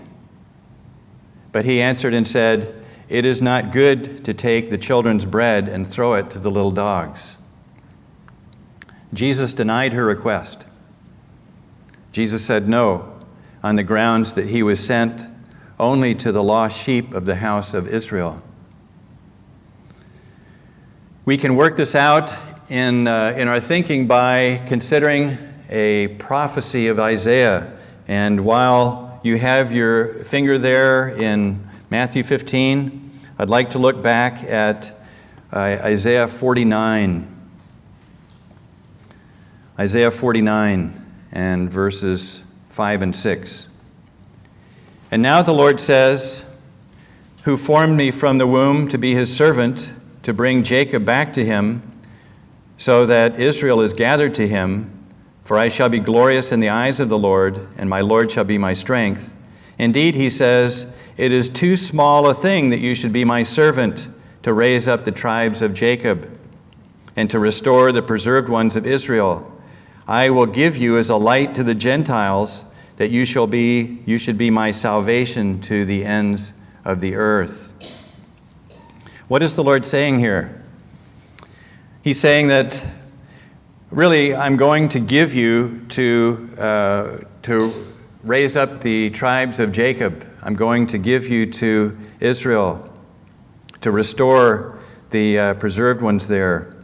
But 1.51 1.65
he 1.65 1.81
answered 1.81 2.13
and 2.13 2.27
said, 2.27 2.85
it 3.07 3.25
is 3.25 3.41
not 3.41 3.71
good 3.71 4.23
to 4.25 4.33
take 4.35 4.69
the 4.69 4.77
children's 4.77 5.25
bread 5.25 5.67
and 5.67 5.87
throw 5.87 6.13
it 6.13 6.29
to 6.29 6.39
the 6.39 6.51
little 6.51 6.69
dogs. 6.69 7.37
Jesus 9.11 9.53
denied 9.53 9.93
her 9.93 10.05
request. 10.05 10.67
Jesus 12.11 12.45
said 12.45 12.69
no 12.69 13.17
on 13.63 13.75
the 13.75 13.83
grounds 13.83 14.35
that 14.35 14.49
he 14.49 14.61
was 14.61 14.79
sent 14.79 15.27
only 15.79 16.13
to 16.13 16.31
the 16.31 16.43
lost 16.43 16.79
sheep 16.79 17.15
of 17.15 17.25
the 17.25 17.37
house 17.37 17.73
of 17.73 17.87
Israel. 17.87 18.43
We 21.29 21.37
can 21.37 21.55
work 21.55 21.75
this 21.75 21.93
out 21.93 22.35
in, 22.69 23.05
uh, 23.05 23.35
in 23.37 23.47
our 23.47 23.59
thinking 23.59 24.07
by 24.07 24.63
considering 24.65 25.37
a 25.69 26.07
prophecy 26.17 26.87
of 26.87 26.99
Isaiah. 26.99 27.77
And 28.07 28.43
while 28.43 29.21
you 29.21 29.37
have 29.37 29.71
your 29.71 30.25
finger 30.25 30.57
there 30.57 31.09
in 31.09 31.69
Matthew 31.91 32.23
15. 32.23 33.11
I'd 33.37 33.51
like 33.51 33.69
to 33.69 33.77
look 33.77 34.01
back 34.01 34.43
at 34.43 34.99
uh, 35.53 35.59
Isaiah 35.59 36.27
49. 36.27 37.27
Isaiah 39.77 40.09
49 40.09 41.05
and 41.31 41.71
verses 41.71 42.43
5 42.69 43.03
and 43.03 43.15
6. 43.15 43.67
And 45.11 45.21
now 45.21 45.43
the 45.43 45.53
Lord 45.53 45.79
says, 45.79 46.43
Who 47.43 47.55
formed 47.55 47.97
me 47.97 48.09
from 48.09 48.39
the 48.39 48.47
womb 48.47 48.87
to 48.87 48.97
be 48.97 49.13
his 49.13 49.31
servant, 49.37 49.91
to 50.23 50.33
bring 50.33 50.63
Jacob 50.63 51.05
back 51.05 51.33
to 51.33 51.45
him, 51.45 51.81
so 52.77 53.05
that 53.05 53.39
Israel 53.39 53.81
is 53.81 53.93
gathered 53.93 54.35
to 54.35 54.47
him. 54.47 54.95
For 55.43 55.57
I 55.57 55.69
shall 55.69 55.89
be 55.89 55.99
glorious 55.99 56.51
in 56.51 56.59
the 56.59 56.69
eyes 56.69 56.99
of 56.99 57.09
the 57.09 57.17
Lord, 57.17 57.67
and 57.77 57.89
my 57.89 58.01
Lord 58.01 58.29
shall 58.29 58.43
be 58.43 58.57
my 58.57 58.73
strength. 58.73 59.35
Indeed, 59.79 60.13
he 60.13 60.29
says, 60.29 60.85
It 61.17 61.31
is 61.31 61.49
too 61.49 61.75
small 61.75 62.29
a 62.29 62.33
thing 62.33 62.69
that 62.69 62.79
you 62.79 62.93
should 62.93 63.13
be 63.13 63.25
my 63.25 63.43
servant 63.43 64.09
to 64.43 64.53
raise 64.53 64.87
up 64.87 65.05
the 65.05 65.11
tribes 65.11 65.61
of 65.61 65.73
Jacob 65.73 66.29
and 67.15 67.29
to 67.29 67.39
restore 67.39 67.91
the 67.91 68.01
preserved 68.01 68.49
ones 68.49 68.75
of 68.75 68.85
Israel. 68.85 69.51
I 70.07 70.29
will 70.29 70.45
give 70.45 70.77
you 70.77 70.97
as 70.97 71.09
a 71.09 71.15
light 71.15 71.55
to 71.55 71.63
the 71.63 71.75
Gentiles, 71.75 72.65
that 72.97 73.09
you 73.09 73.25
shall 73.25 73.47
be 73.47 74.01
you 74.05 74.19
should 74.19 74.37
be 74.37 74.49
my 74.49 74.71
salvation 74.71 75.61
to 75.61 75.85
the 75.85 76.05
ends 76.05 76.53
of 76.83 76.99
the 77.01 77.15
earth. 77.15 77.98
What 79.29 79.43
is 79.43 79.55
the 79.55 79.63
Lord 79.63 79.85
saying 79.85 80.17
here? 80.17 80.59
He's 82.01 82.19
saying 82.19 82.47
that 82.47 82.83
really 83.91 84.33
I'm 84.33 84.57
going 84.57 84.89
to 84.89 84.99
give 84.99 85.35
you 85.35 85.85
to, 85.89 86.49
uh, 86.57 87.17
to 87.43 87.71
raise 88.23 88.57
up 88.57 88.81
the 88.81 89.11
tribes 89.11 89.59
of 89.59 89.71
Jacob. 89.71 90.27
I'm 90.41 90.55
going 90.55 90.87
to 90.87 90.97
give 90.97 91.27
you 91.27 91.45
to 91.45 91.95
Israel 92.19 92.91
to 93.81 93.91
restore 93.91 94.79
the 95.11 95.37
uh, 95.37 95.53
preserved 95.53 96.01
ones 96.01 96.27
there. 96.27 96.75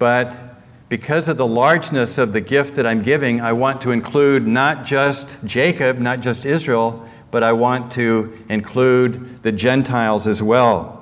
But 0.00 0.34
because 0.88 1.28
of 1.28 1.36
the 1.36 1.46
largeness 1.46 2.18
of 2.18 2.32
the 2.32 2.40
gift 2.40 2.74
that 2.74 2.84
I'm 2.84 3.02
giving, 3.02 3.40
I 3.40 3.52
want 3.52 3.80
to 3.82 3.92
include 3.92 4.44
not 4.44 4.84
just 4.84 5.38
Jacob, 5.44 6.00
not 6.00 6.18
just 6.18 6.46
Israel, 6.46 7.08
but 7.30 7.44
I 7.44 7.52
want 7.52 7.92
to 7.92 8.36
include 8.48 9.44
the 9.44 9.52
Gentiles 9.52 10.26
as 10.26 10.42
well. 10.42 10.95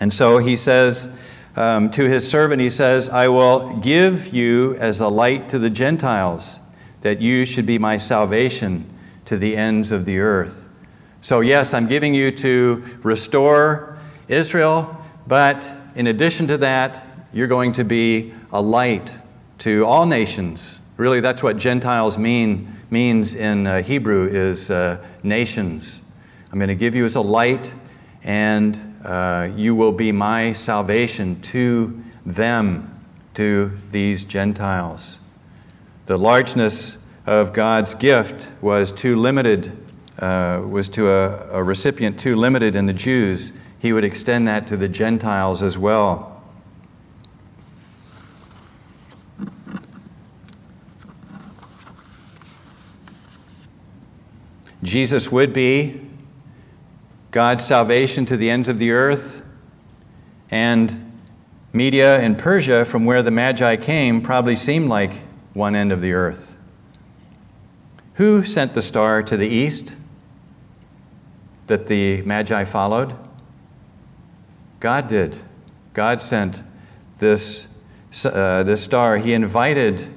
And 0.00 0.12
so 0.12 0.38
he 0.38 0.56
says 0.56 1.08
um, 1.56 1.90
to 1.92 2.08
his 2.08 2.28
servant, 2.28 2.60
he 2.60 2.70
says, 2.70 3.08
I 3.08 3.28
will 3.28 3.76
give 3.76 4.34
you 4.34 4.74
as 4.76 5.00
a 5.00 5.08
light 5.08 5.48
to 5.50 5.58
the 5.58 5.70
Gentiles, 5.70 6.58
that 7.02 7.20
you 7.20 7.44
should 7.44 7.66
be 7.66 7.78
my 7.78 7.96
salvation 7.96 8.90
to 9.26 9.36
the 9.36 9.56
ends 9.56 9.92
of 9.92 10.04
the 10.04 10.18
earth. 10.18 10.68
So, 11.20 11.40
yes, 11.40 11.72
I'm 11.72 11.86
giving 11.86 12.14
you 12.14 12.30
to 12.32 12.84
restore 13.02 13.96
Israel, 14.28 14.96
but 15.26 15.72
in 15.94 16.08
addition 16.08 16.46
to 16.48 16.58
that, 16.58 17.06
you're 17.32 17.48
going 17.48 17.72
to 17.72 17.84
be 17.84 18.34
a 18.52 18.60
light 18.60 19.16
to 19.58 19.84
all 19.86 20.06
nations. 20.06 20.80
Really, 20.96 21.20
that's 21.20 21.42
what 21.42 21.56
Gentiles 21.56 22.18
mean 22.18 22.74
means 22.90 23.34
in 23.34 23.66
uh, 23.66 23.82
Hebrew 23.82 24.26
is 24.26 24.70
uh, 24.70 25.04
nations. 25.22 26.00
I'm 26.52 26.58
going 26.58 26.68
to 26.68 26.74
give 26.74 26.94
you 26.94 27.04
as 27.04 27.16
a 27.16 27.20
light, 27.20 27.74
and 28.24 28.96
uh, 29.04 29.50
you 29.54 29.74
will 29.74 29.92
be 29.92 30.10
my 30.10 30.52
salvation 30.54 31.40
to 31.42 32.02
them, 32.24 33.04
to 33.34 33.70
these 33.90 34.24
Gentiles. 34.24 35.20
The 36.06 36.16
largeness 36.16 36.96
of 37.26 37.52
God's 37.52 37.94
gift 37.94 38.50
was 38.62 38.90
too 38.90 39.16
limited, 39.16 39.76
uh, 40.18 40.62
was 40.66 40.88
to 40.90 41.10
a, 41.10 41.58
a 41.58 41.62
recipient 41.62 42.18
too 42.18 42.34
limited 42.36 42.74
in 42.74 42.86
the 42.86 42.94
Jews. 42.94 43.52
He 43.78 43.92
would 43.92 44.04
extend 44.04 44.48
that 44.48 44.66
to 44.68 44.76
the 44.76 44.88
Gentiles 44.88 45.62
as 45.62 45.78
well. 45.78 46.42
Jesus 54.82 55.32
would 55.32 55.52
be 55.52 56.03
God's 57.34 57.66
salvation 57.66 58.26
to 58.26 58.36
the 58.36 58.48
ends 58.48 58.68
of 58.68 58.78
the 58.78 58.92
earth, 58.92 59.42
and 60.52 61.20
Media 61.72 62.20
and 62.20 62.38
Persia, 62.38 62.84
from 62.84 63.04
where 63.04 63.24
the 63.24 63.32
Magi 63.32 63.74
came, 63.74 64.22
probably 64.22 64.54
seemed 64.54 64.88
like 64.88 65.10
one 65.52 65.74
end 65.74 65.90
of 65.90 66.00
the 66.00 66.12
earth. 66.12 66.58
Who 68.14 68.44
sent 68.44 68.74
the 68.74 68.82
star 68.82 69.20
to 69.24 69.36
the 69.36 69.48
east 69.48 69.96
that 71.66 71.88
the 71.88 72.22
Magi 72.22 72.62
followed? 72.62 73.16
God 74.78 75.08
did. 75.08 75.36
God 75.92 76.22
sent 76.22 76.62
this, 77.18 77.66
uh, 78.24 78.62
this 78.62 78.84
star. 78.84 79.16
He 79.18 79.34
invited 79.34 80.08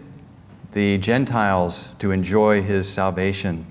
the 0.73 0.99
Gentiles 0.99 1.95
to 1.97 2.11
enjoy 2.11 2.61
his 2.61 2.87
salvation. 2.87 3.65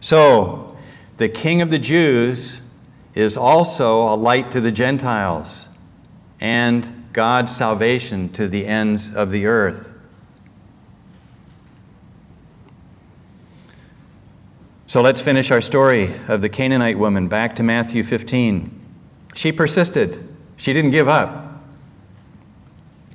So, 0.00 0.75
the 1.16 1.28
King 1.28 1.62
of 1.62 1.70
the 1.70 1.78
Jews 1.78 2.60
is 3.14 3.36
also 3.36 4.02
a 4.02 4.14
light 4.14 4.50
to 4.50 4.60
the 4.60 4.70
Gentiles 4.70 5.68
and 6.40 7.08
God's 7.12 7.56
salvation 7.56 8.28
to 8.30 8.46
the 8.46 8.66
ends 8.66 9.14
of 9.14 9.30
the 9.30 9.46
earth. 9.46 9.94
So 14.86 15.00
let's 15.00 15.22
finish 15.22 15.50
our 15.50 15.60
story 15.60 16.14
of 16.28 16.42
the 16.42 16.48
Canaanite 16.48 16.98
woman 16.98 17.28
back 17.28 17.56
to 17.56 17.62
Matthew 17.62 18.04
15. 18.04 18.70
She 19.34 19.50
persisted, 19.50 20.26
she 20.56 20.72
didn't 20.72 20.92
give 20.92 21.08
up. 21.08 21.64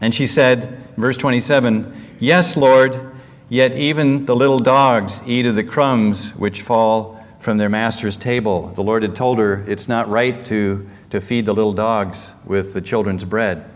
And 0.02 0.14
she 0.14 0.26
said, 0.26 0.84
verse 0.98 1.18
27, 1.18 2.16
Yes, 2.20 2.58
Lord. 2.58 3.10
Yet 3.50 3.76
even 3.76 4.26
the 4.26 4.36
little 4.36 4.60
dogs 4.60 5.22
eat 5.26 5.46
of 5.46 5.56
the 5.56 5.64
crumbs 5.64 6.32
which 6.36 6.62
fall 6.62 7.20
from 7.41 7.58
their 7.58 7.69
master's 7.69 8.15
table. 8.15 8.67
The 8.67 8.84
Lord 8.84 9.01
had 9.01 9.15
told 9.15 9.39
her 9.39 9.63
it's 9.67 9.88
not 9.88 10.08
right 10.08 10.45
to, 10.45 10.88
to 11.10 11.19
feed 11.19 11.47
the 11.47 11.54
little 11.54 11.73
dogs 11.73 12.36
with 12.45 12.73
the 12.73 12.82
children's 12.82 13.25
bread. 13.25 13.67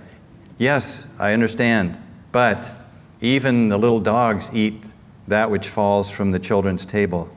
Yes, 0.59 1.07
I 1.17 1.33
understand, 1.33 1.99
but 2.31 2.63
even 3.21 3.69
the 3.69 3.79
little 3.79 3.99
dogs 3.99 4.51
eat 4.53 4.83
that 5.27 5.49
which 5.49 5.67
falls 5.67 6.11
from 6.11 6.29
the 6.29 6.37
children's 6.37 6.85
table. 6.85 7.27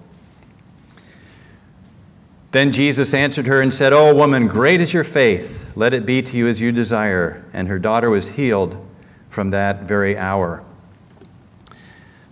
Then 2.50 2.72
Jesus 2.72 3.14
answered 3.14 3.46
her 3.46 3.62
and 3.62 3.72
said, 3.72 3.94
O 3.94 4.14
woman, 4.14 4.48
great 4.48 4.82
is 4.82 4.92
your 4.92 5.04
faith. 5.04 5.74
Let 5.76 5.94
it 5.94 6.04
be 6.04 6.20
to 6.20 6.36
you 6.36 6.46
as 6.46 6.60
you 6.60 6.72
desire. 6.72 7.46
And 7.54 7.68
her 7.68 7.78
daughter 7.78 8.10
was 8.10 8.32
healed 8.32 8.76
from 9.30 9.48
that 9.50 9.84
very 9.84 10.16
hour. 10.16 10.62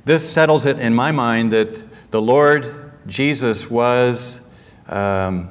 This 0.05 0.29
settles 0.31 0.67
it 0.67 0.79
in 0.79 0.95
my 0.95 1.13
mind 1.13 1.51
that 1.53 2.11
the 2.11 2.21
Lord 2.21 2.86
Jesus 3.07 3.71
was 3.71 4.41
um, 4.89 5.49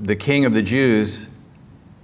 the 0.00 0.16
king 0.16 0.44
of 0.44 0.54
the 0.54 0.62
Jews, 0.62 1.28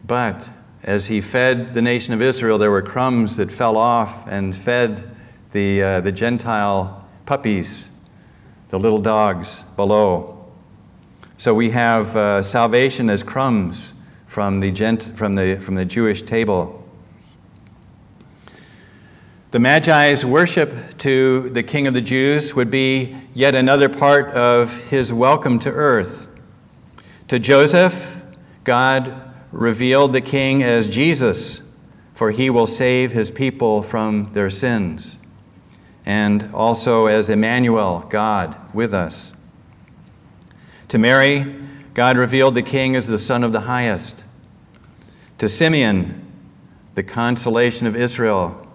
but 0.06 0.50
as 0.82 1.06
he 1.06 1.20
fed 1.20 1.74
the 1.74 1.82
nation 1.82 2.14
of 2.14 2.22
Israel, 2.22 2.58
there 2.58 2.70
were 2.70 2.82
crumbs 2.82 3.36
that 3.36 3.50
fell 3.50 3.76
off 3.76 4.26
and 4.26 4.56
fed 4.56 5.10
the, 5.52 5.82
uh, 5.82 6.00
the 6.00 6.12
Gentile 6.12 7.06
puppies, 7.26 7.90
the 8.68 8.78
little 8.78 9.00
dogs 9.00 9.64
below. 9.76 10.50
So 11.36 11.54
we 11.54 11.70
have 11.70 12.16
uh, 12.16 12.42
salvation 12.42 13.08
as 13.08 13.22
crumbs 13.22 13.94
from 14.26 14.60
the, 14.60 14.70
gent- 14.70 15.16
from, 15.16 15.34
the, 15.34 15.56
from 15.60 15.74
the 15.74 15.84
Jewish 15.84 16.22
table. 16.22 16.77
The 19.50 19.58
Magi's 19.58 20.26
worship 20.26 20.98
to 20.98 21.48
the 21.48 21.62
King 21.62 21.86
of 21.86 21.94
the 21.94 22.02
Jews 22.02 22.54
would 22.54 22.70
be 22.70 23.16
yet 23.32 23.54
another 23.54 23.88
part 23.88 24.28
of 24.32 24.76
his 24.90 25.10
welcome 25.10 25.58
to 25.60 25.70
earth. 25.70 26.28
To 27.28 27.38
Joseph, 27.38 28.22
God 28.64 29.32
revealed 29.50 30.12
the 30.12 30.20
King 30.20 30.62
as 30.62 30.90
Jesus, 30.90 31.62
for 32.14 32.30
he 32.30 32.50
will 32.50 32.66
save 32.66 33.12
his 33.12 33.30
people 33.30 33.82
from 33.82 34.34
their 34.34 34.50
sins, 34.50 35.16
and 36.04 36.50
also 36.52 37.06
as 37.06 37.30
Emmanuel, 37.30 38.04
God 38.10 38.74
with 38.74 38.92
us. 38.92 39.32
To 40.88 40.98
Mary, 40.98 41.56
God 41.94 42.18
revealed 42.18 42.54
the 42.54 42.60
King 42.60 42.94
as 42.94 43.06
the 43.06 43.16
Son 43.16 43.42
of 43.42 43.54
the 43.54 43.60
Highest. 43.60 44.26
To 45.38 45.48
Simeon, 45.48 46.30
the 46.94 47.02
consolation 47.02 47.86
of 47.86 47.96
Israel 47.96 48.67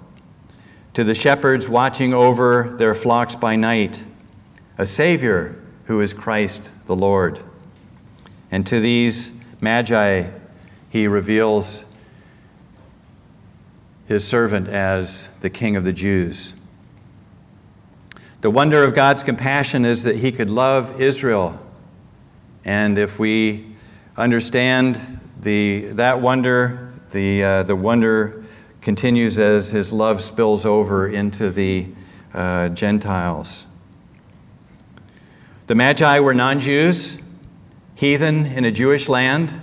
to 0.94 1.04
the 1.04 1.16
shepherds 1.16 1.68
watching 1.68 2.14
over 2.14 2.76
their 2.78 2.94
flocks 2.94 3.36
by 3.36 3.56
night, 3.56 4.06
a 4.78 4.86
Savior 4.86 5.60
who 5.86 6.02
is 6.02 6.14
Christ 6.14 6.72
the 6.86 6.96
Lord. 6.96 7.44
And 8.52 8.66
to 8.68 8.80
these 8.80 9.32
magi, 9.60 10.30
he 10.90 11.08
reveals 11.08 11.86
his 14.06 14.26
servant 14.28 14.68
as 14.68 15.30
the 15.42 15.50
King 15.50 15.76
of 15.76 15.84
the 15.84 15.94
Jews. 15.94 16.54
The 18.42 18.52
wonder 18.52 18.84
of 18.84 18.94
God's 18.94 19.24
compassion 19.24 19.86
is 19.86 20.04
that 20.04 20.18
he 20.18 20.32
could 20.32 20.50
love 20.50 21.02
Israel. 21.02 21.58
And 22.66 22.98
if 22.98 23.18
we 23.18 23.76
understand 24.16 25.00
the, 25.40 25.86
that 25.94 26.22
wonder, 26.22 26.92
the, 27.12 27.44
uh, 27.44 27.64
the 27.64 27.76
wonder 27.76 28.43
continues 28.84 29.40
as 29.40 29.72
his 29.72 29.94
love 29.94 30.22
spills 30.22 30.66
over 30.66 31.08
into 31.08 31.50
the 31.50 31.88
uh, 32.34 32.68
Gentiles. 32.70 33.66
The 35.68 35.76
Magi 35.76 36.20
were 36.20 36.34
non 36.34 36.60
Jews, 36.60 37.18
heathen 37.96 38.46
in 38.46 38.66
a 38.66 38.72
Jewish 38.72 39.08
land. 39.08 39.62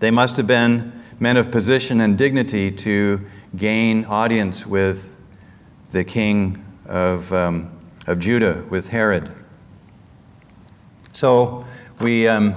They 0.00 0.10
must 0.10 0.36
have 0.36 0.46
been 0.46 0.92
men 1.18 1.38
of 1.38 1.50
position 1.50 2.02
and 2.02 2.18
dignity 2.18 2.70
to 2.70 3.24
gain 3.56 4.04
audience 4.04 4.66
with 4.66 5.16
the 5.88 6.04
king 6.04 6.62
of, 6.84 7.32
um, 7.32 7.70
of 8.06 8.18
Judah, 8.18 8.62
with 8.68 8.88
Herod. 8.88 9.32
So 11.12 11.64
we. 11.98 12.28
Um, 12.28 12.54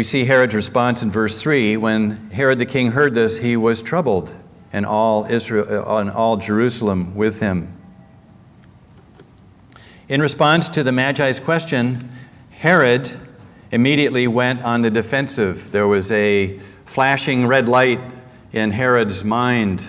we 0.00 0.04
see 0.04 0.24
Herod's 0.24 0.54
response 0.54 1.02
in 1.02 1.10
verse 1.10 1.42
3. 1.42 1.76
When 1.76 2.30
Herod 2.30 2.58
the 2.58 2.64
king 2.64 2.92
heard 2.92 3.12
this, 3.12 3.36
he 3.36 3.54
was 3.54 3.82
troubled, 3.82 4.34
and 4.72 4.86
all 4.86 5.26
Israel 5.26 5.66
uh, 5.86 5.98
and 5.98 6.08
all 6.08 6.38
Jerusalem 6.38 7.14
with 7.14 7.40
him. 7.40 7.78
In 10.08 10.22
response 10.22 10.70
to 10.70 10.82
the 10.82 10.90
Magi's 10.90 11.38
question, 11.38 12.08
Herod 12.48 13.12
immediately 13.72 14.26
went 14.26 14.62
on 14.62 14.80
the 14.80 14.90
defensive. 14.90 15.70
There 15.70 15.86
was 15.86 16.10
a 16.12 16.58
flashing 16.86 17.46
red 17.46 17.68
light 17.68 18.00
in 18.52 18.70
Herod's 18.70 19.22
mind 19.22 19.84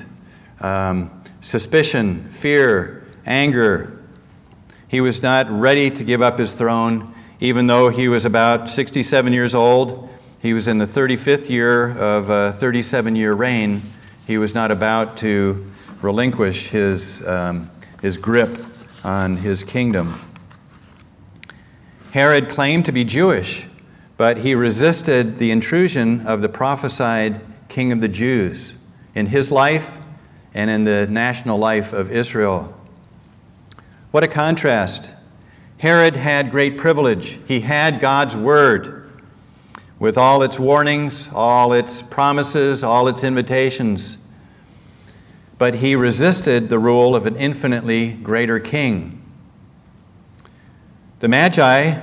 um, 0.60 1.24
suspicion, 1.40 2.30
fear, 2.32 3.08
anger. 3.26 3.98
He 4.90 5.00
was 5.00 5.24
not 5.24 5.50
ready 5.50 5.90
to 5.90 6.04
give 6.04 6.22
up 6.22 6.38
his 6.38 6.52
throne, 6.52 7.16
even 7.42 7.66
though 7.66 7.90
he 7.90 8.08
was 8.08 8.24
about 8.24 8.70
67 8.70 9.34
years 9.34 9.56
old. 9.56 10.14
He 10.40 10.54
was 10.54 10.68
in 10.68 10.78
the 10.78 10.86
35th 10.86 11.50
year 11.50 11.90
of 11.98 12.30
a 12.30 12.52
37 12.54 13.16
year 13.16 13.34
reign. 13.34 13.82
He 14.28 14.38
was 14.38 14.54
not 14.54 14.70
about 14.70 15.18
to 15.18 15.66
relinquish 16.02 16.68
his, 16.70 17.26
um, 17.28 17.70
his 18.02 18.16
grip 18.18 18.64
on 19.04 19.38
his 19.38 19.64
kingdom. 19.64 20.22
Herod 22.14 22.48
claimed 22.48 22.86
to 22.86 22.92
be 22.92 23.04
Jewish, 23.04 23.68
but 24.18 24.40
he 24.40 24.54
resisted 24.54 25.40
the 25.40 25.50
intrusion 25.50 26.28
of 26.28 26.42
the 26.42 26.50
prophesied 26.50 27.42
king 27.70 27.92
of 27.92 28.02
the 28.02 28.08
Jews 28.08 28.76
in 29.16 29.28
his 29.28 29.52
life 29.52 29.98
and 30.54 30.70
in 30.70 30.84
the 30.84 31.08
national 31.08 31.58
life 31.58 31.92
of 31.92 32.12
Israel. 32.12 32.76
What 34.12 34.24
a 34.24 34.28
contrast. 34.28 35.16
Herod 35.82 36.16
had 36.16 36.52
great 36.52 36.78
privilege. 36.78 37.40
He 37.48 37.62
had 37.62 38.00
God's 38.00 38.38
word 38.38 39.12
with 39.98 40.16
all 40.16 40.44
its 40.44 40.60
warnings, 40.60 41.28
all 41.34 41.74
its 41.74 42.04
promises, 42.04 42.84
all 42.84 43.08
its 43.08 43.24
invitations. 43.24 44.20
But 45.58 45.74
he 45.74 45.96
resisted 45.96 46.70
the 46.70 46.78
rule 46.78 47.16
of 47.16 47.26
an 47.26 47.36
infinitely 47.36 48.14
greater 48.14 48.60
king. 48.60 49.24
The 51.18 51.28
Magi 51.28 52.00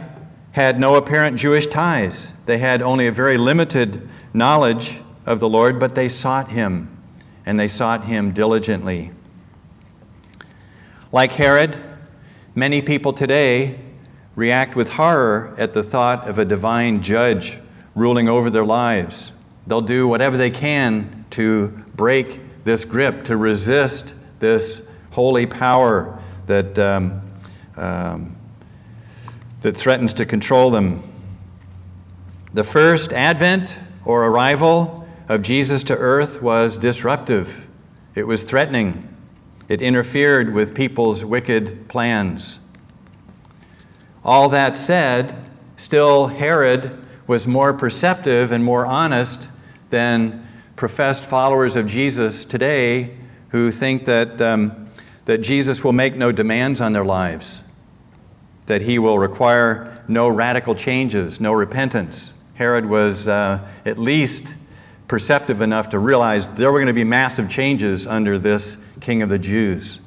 had 0.50 0.80
no 0.80 0.96
apparent 0.96 1.36
Jewish 1.36 1.68
ties. 1.68 2.32
They 2.46 2.58
had 2.58 2.82
only 2.82 3.06
a 3.06 3.12
very 3.12 3.38
limited 3.38 4.08
knowledge 4.34 5.02
of 5.24 5.38
the 5.38 5.48
Lord, 5.48 5.78
but 5.78 5.94
they 5.94 6.08
sought 6.08 6.50
him, 6.50 7.00
and 7.46 7.60
they 7.60 7.68
sought 7.68 8.06
him 8.06 8.32
diligently. 8.32 9.12
Like 11.12 11.30
Herod, 11.30 11.87
many 12.58 12.82
people 12.82 13.12
today 13.12 13.78
react 14.34 14.76
with 14.76 14.94
horror 14.94 15.54
at 15.58 15.74
the 15.74 15.82
thought 15.82 16.28
of 16.28 16.38
a 16.38 16.44
divine 16.44 17.02
judge 17.02 17.58
ruling 17.94 18.28
over 18.28 18.50
their 18.50 18.64
lives. 18.64 19.32
They'll 19.66 19.80
do 19.80 20.08
whatever 20.08 20.36
they 20.36 20.50
can 20.50 21.26
to 21.30 21.68
break 21.94 22.40
this 22.64 22.84
grip, 22.84 23.24
to 23.24 23.36
resist 23.36 24.14
this 24.38 24.82
holy 25.10 25.46
power 25.46 26.18
that 26.46 26.78
um, 26.78 27.22
um, 27.76 28.36
that 29.62 29.76
threatens 29.76 30.12
to 30.14 30.26
control 30.26 30.70
them. 30.70 31.02
The 32.54 32.64
first 32.64 33.12
advent 33.12 33.78
or 34.04 34.24
arrival 34.26 35.06
of 35.28 35.42
Jesus 35.42 35.84
to 35.84 35.96
earth 35.96 36.40
was 36.40 36.76
disruptive, 36.76 37.66
it 38.14 38.26
was 38.26 38.44
threatening, 38.44 39.08
it 39.68 39.82
interfered 39.82 40.52
with 40.52 40.74
people's 40.74 41.24
wicked 41.24 41.88
plans. 41.88 42.60
All 44.24 44.48
that 44.48 44.76
said, 44.76 45.34
still 45.76 46.28
Herod 46.28 47.04
was 47.26 47.46
more 47.46 47.72
perceptive 47.72 48.50
and 48.50 48.64
more 48.64 48.86
honest 48.86 49.50
than 49.90 50.46
professed 50.76 51.24
followers 51.24 51.76
of 51.76 51.86
Jesus 51.86 52.44
today 52.44 53.16
who 53.50 53.70
think 53.70 54.04
that, 54.06 54.40
um, 54.40 54.88
that 55.26 55.38
Jesus 55.38 55.84
will 55.84 55.92
make 55.92 56.16
no 56.16 56.32
demands 56.32 56.80
on 56.80 56.92
their 56.92 57.04
lives 57.04 57.62
that 58.68 58.82
he 58.82 58.98
will 58.98 59.18
require 59.18 60.04
no 60.08 60.28
radical 60.28 60.74
changes, 60.74 61.40
no 61.40 61.52
repentance. 61.52 62.34
Herod 62.54 62.84
was 62.84 63.26
uh, 63.26 63.66
at 63.86 63.98
least 63.98 64.54
perceptive 65.08 65.62
enough 65.62 65.88
to 65.88 65.98
realize 65.98 66.48
there 66.50 66.70
were 66.70 66.78
going 66.78 66.86
to 66.86 66.92
be 66.92 67.04
massive 67.04 67.48
changes 67.48 68.06
under 68.06 68.38
this 68.38 68.76
king 69.00 69.22
of 69.22 69.30
the 69.30 69.38
Jews. 69.38 70.00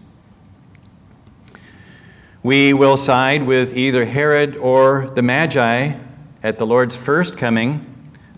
We 2.43 2.73
will 2.73 2.97
side 2.97 3.43
with 3.43 3.75
either 3.75 4.05
Herod 4.05 4.57
or 4.57 5.09
the 5.09 5.21
Magi 5.21 5.99
at 6.43 6.57
the 6.57 6.65
Lord's 6.65 6.95
first 6.95 7.37
coming 7.37 7.87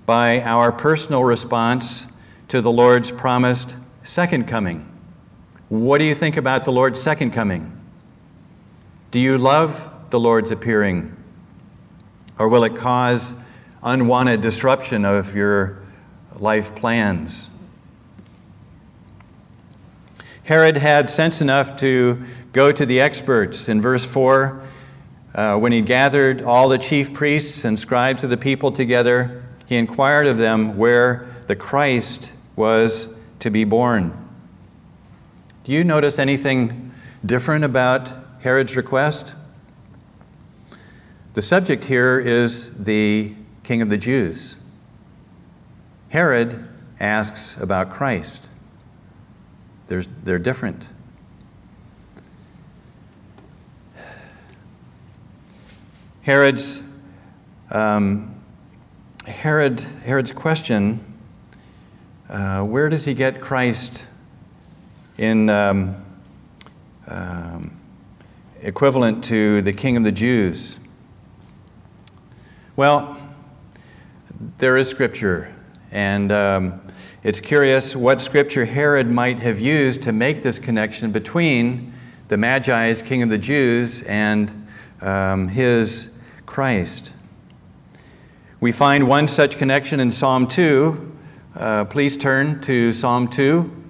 by 0.06 0.42
our 0.42 0.72
personal 0.72 1.24
response 1.24 2.08
to 2.48 2.62
the 2.62 2.72
Lord's 2.72 3.12
promised 3.12 3.78
second 4.02 4.48
coming. 4.48 4.90
What 5.70 6.00
do 6.00 6.06
you 6.06 6.16
think 6.16 6.38
about 6.38 6.66
the 6.66 6.72
Lord's 6.72 7.02
second 7.02 7.32
coming? 7.32 7.80
Do 9.12 9.20
you 9.20 9.38
love 9.38 9.92
the 10.10 10.20
Lord's 10.20 10.52
appearing? 10.52 11.16
Or 12.38 12.50
will 12.50 12.64
it 12.64 12.76
cause 12.76 13.34
unwanted 13.82 14.42
disruption 14.42 15.06
of 15.06 15.36
your 15.36 15.83
life 16.40 16.76
plans? 16.76 17.50
Herod 20.46 20.78
had 20.78 21.10
sense 21.10 21.40
enough 21.40 21.78
to 21.78 22.22
go 22.52 22.72
to 22.72 22.86
the 22.86 23.00
experts. 23.00 23.70
In 23.70 23.80
verse 23.80 24.06
4, 24.06 24.62
uh, 25.36 25.58
when 25.58 25.72
he 25.72 25.82
gathered 25.82 26.42
all 26.42 26.68
the 26.68 26.78
chief 26.78 27.14
priests 27.14 27.64
and 27.64 27.80
scribes 27.80 28.24
of 28.24 28.30
the 28.30 28.38
people 28.38 28.72
together, 28.72 29.44
he 29.66 29.78
inquired 29.78 30.28
of 30.28 30.38
them 30.38 30.78
where 30.78 31.28
the 31.48 31.56
Christ 31.56 32.34
was 32.56 33.08
to 33.40 33.50
be 33.50 33.64
born. 33.64 34.18
Do 35.64 35.72
you 35.72 35.84
notice 35.84 36.20
anything 36.20 36.92
different 37.26 37.64
about 37.64 38.12
Herod's 38.42 38.76
request? 38.76 39.36
The 41.36 41.42
subject 41.42 41.86
here 41.86 42.20
is 42.20 42.72
the 42.72 43.34
King 43.64 43.82
of 43.82 43.90
the 43.90 43.98
Jews. 43.98 44.58
Herod 46.14 46.70
asks 47.00 47.58
about 47.58 47.90
Christ. 47.90 48.48
They're 49.88 50.38
different. 50.38 50.88
Herod's, 56.22 56.84
um, 57.72 58.36
Herod, 59.26 59.80
Herod's 60.06 60.32
question 60.32 61.04
uh, 62.30 62.62
where 62.62 62.90
does 62.90 63.06
he 63.06 63.16
get 63.16 63.42
Christ 63.42 64.06
in 65.18 65.50
um, 65.50 65.96
um, 67.08 67.76
equivalent 68.62 69.24
to 69.24 69.64
the 69.64 69.74
King 69.74 69.98
of 69.98 70.04
the 70.04 70.12
Jews? 70.12 70.78
Well, 72.76 73.20
there 74.60 74.78
is 74.78 74.88
scripture, 74.88 75.53
and 75.94 76.32
um, 76.32 76.82
it's 77.22 77.40
curious 77.40 77.96
what 77.96 78.20
scripture 78.20 78.66
Herod 78.66 79.12
might 79.12 79.40
have 79.40 79.60
used 79.60 80.02
to 80.04 80.12
make 80.12 80.42
this 80.42 80.58
connection 80.58 81.12
between 81.12 81.94
the 82.30 82.36
Magi's 82.36 83.04
King 83.04 83.22
of 83.22 83.30
the 83.30 83.38
Jews 83.38 84.02
and 84.02 84.68
um, 85.02 85.48
his 85.50 86.10
Christ. 86.48 87.14
We 88.60 88.72
find 88.72 89.08
one 89.08 89.28
such 89.28 89.60
connection 89.60 90.00
in 90.00 90.12
Psalm 90.12 90.48
2. 90.48 91.16
Uh, 91.56 91.86
please 91.86 92.18
turn 92.18 92.60
to 92.62 92.92
Psalm 92.92 93.28
2. 93.28 93.83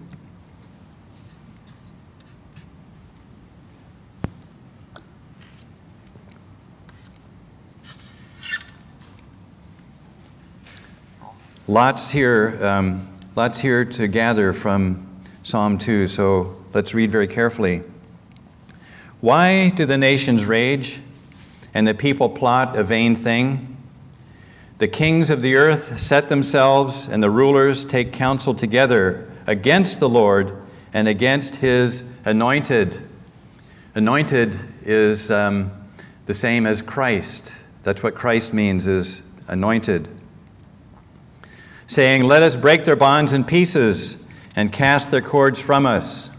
Lots 11.73 12.11
here, 12.11 12.63
um, 12.63 13.07
lots 13.35 13.59
here 13.59 13.83
to 13.83 14.07
gather 14.07 14.53
from 14.53 15.09
Psalm 15.41 15.79
2, 15.79 16.07
so 16.07 16.55
let's 16.71 16.93
read 16.93 17.09
very 17.09 17.25
carefully. 17.25 17.81
Why 19.21 19.71
do 19.71 19.87
the 19.87 19.97
nations 19.97 20.45
rage 20.45 21.01
and 21.73 21.87
the 21.87 21.95
people 21.95 22.29
plot 22.29 22.77
a 22.77 22.83
vain 22.83 23.15
thing? 23.15 23.75
The 24.77 24.87
kings 24.87 25.31
of 25.31 25.41
the 25.41 25.55
earth 25.55 25.99
set 25.99 26.29
themselves, 26.29 27.07
and 27.07 27.23
the 27.23 27.31
rulers 27.31 27.83
take 27.83 28.13
counsel 28.13 28.53
together 28.53 29.27
against 29.47 29.99
the 29.99 30.07
Lord 30.07 30.55
and 30.93 31.07
against 31.07 31.55
his 31.55 32.03
anointed. 32.23 33.01
Anointed 33.95 34.55
is 34.83 35.31
um, 35.31 35.71
the 36.27 36.35
same 36.35 36.67
as 36.67 36.83
Christ. 36.83 37.63
That's 37.81 38.03
what 38.03 38.13
Christ 38.13 38.53
means, 38.53 38.85
is 38.85 39.23
anointed 39.47 40.07
saying, 41.93 42.23
Let 42.23 42.41
us 42.41 42.55
break 42.55 42.83
their 42.83 42.95
bonds 42.95 43.33
in 43.33 43.43
pieces 43.43 44.17
and 44.55 44.71
cast 44.71 45.11
their 45.11 45.21
cords 45.21 45.59
from 45.59 45.85
us. 45.85 46.29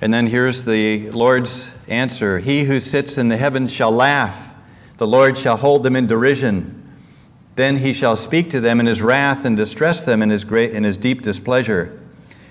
And 0.00 0.14
then 0.14 0.26
here's 0.26 0.64
the 0.64 1.10
Lord's 1.10 1.72
answer 1.88 2.38
He 2.38 2.64
who 2.64 2.80
sits 2.80 3.18
in 3.18 3.28
the 3.28 3.36
heavens 3.36 3.72
shall 3.72 3.92
laugh, 3.92 4.54
the 4.96 5.06
Lord 5.06 5.36
shall 5.36 5.56
hold 5.56 5.82
them 5.82 5.96
in 5.96 6.06
derision. 6.06 6.76
Then 7.56 7.78
he 7.78 7.92
shall 7.92 8.16
speak 8.16 8.48
to 8.50 8.60
them 8.60 8.80
in 8.80 8.86
his 8.86 9.02
wrath 9.02 9.44
and 9.44 9.56
distress 9.56 10.04
them 10.04 10.22
in 10.22 10.30
his, 10.30 10.44
great, 10.44 10.70
in 10.70 10.84
his 10.84 10.96
deep 10.96 11.20
displeasure. 11.20 12.00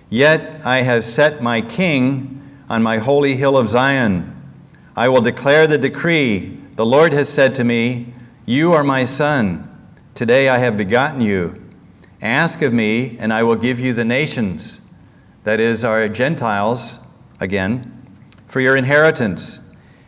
Yet 0.10 0.64
I 0.66 0.82
have 0.82 1.06
set 1.06 1.42
my 1.42 1.62
king 1.62 2.42
on 2.70 2.84
my 2.84 2.98
holy 2.98 3.36
hill 3.36 3.58
of 3.58 3.70
Zion. 3.70 4.36
I 4.96 5.10
will 5.10 5.22
declare 5.22 5.66
the 5.66 5.78
decree. 5.78 6.60
The 6.76 6.86
Lord 6.86 7.14
has 7.14 7.30
said 7.30 7.56
to 7.56 7.64
me, 7.64 8.14
You 8.46 8.74
are 8.74 8.84
my 8.84 9.06
son. 9.06 9.69
Today 10.20 10.50
I 10.50 10.58
have 10.58 10.76
begotten 10.76 11.22
you. 11.22 11.64
Ask 12.22 12.62
of 12.62 12.74
me, 12.74 13.18
and 13.20 13.32
I 13.32 13.42
will 13.44 13.56
give 13.56 13.80
you 13.80 13.94
the 13.94 14.04
nations, 14.04 14.82
that 15.46 15.62
is, 15.62 15.86
our 15.86 16.10
Gentiles, 16.10 17.00
again, 17.40 18.06
for 18.46 18.60
your 18.60 18.76
inheritance, 18.76 19.62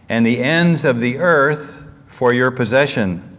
and 0.09 0.25
the 0.25 0.39
ends 0.39 0.83
of 0.83 0.99
the 0.99 1.17
earth 1.17 1.85
for 2.07 2.33
your 2.33 2.51
possession. 2.51 3.37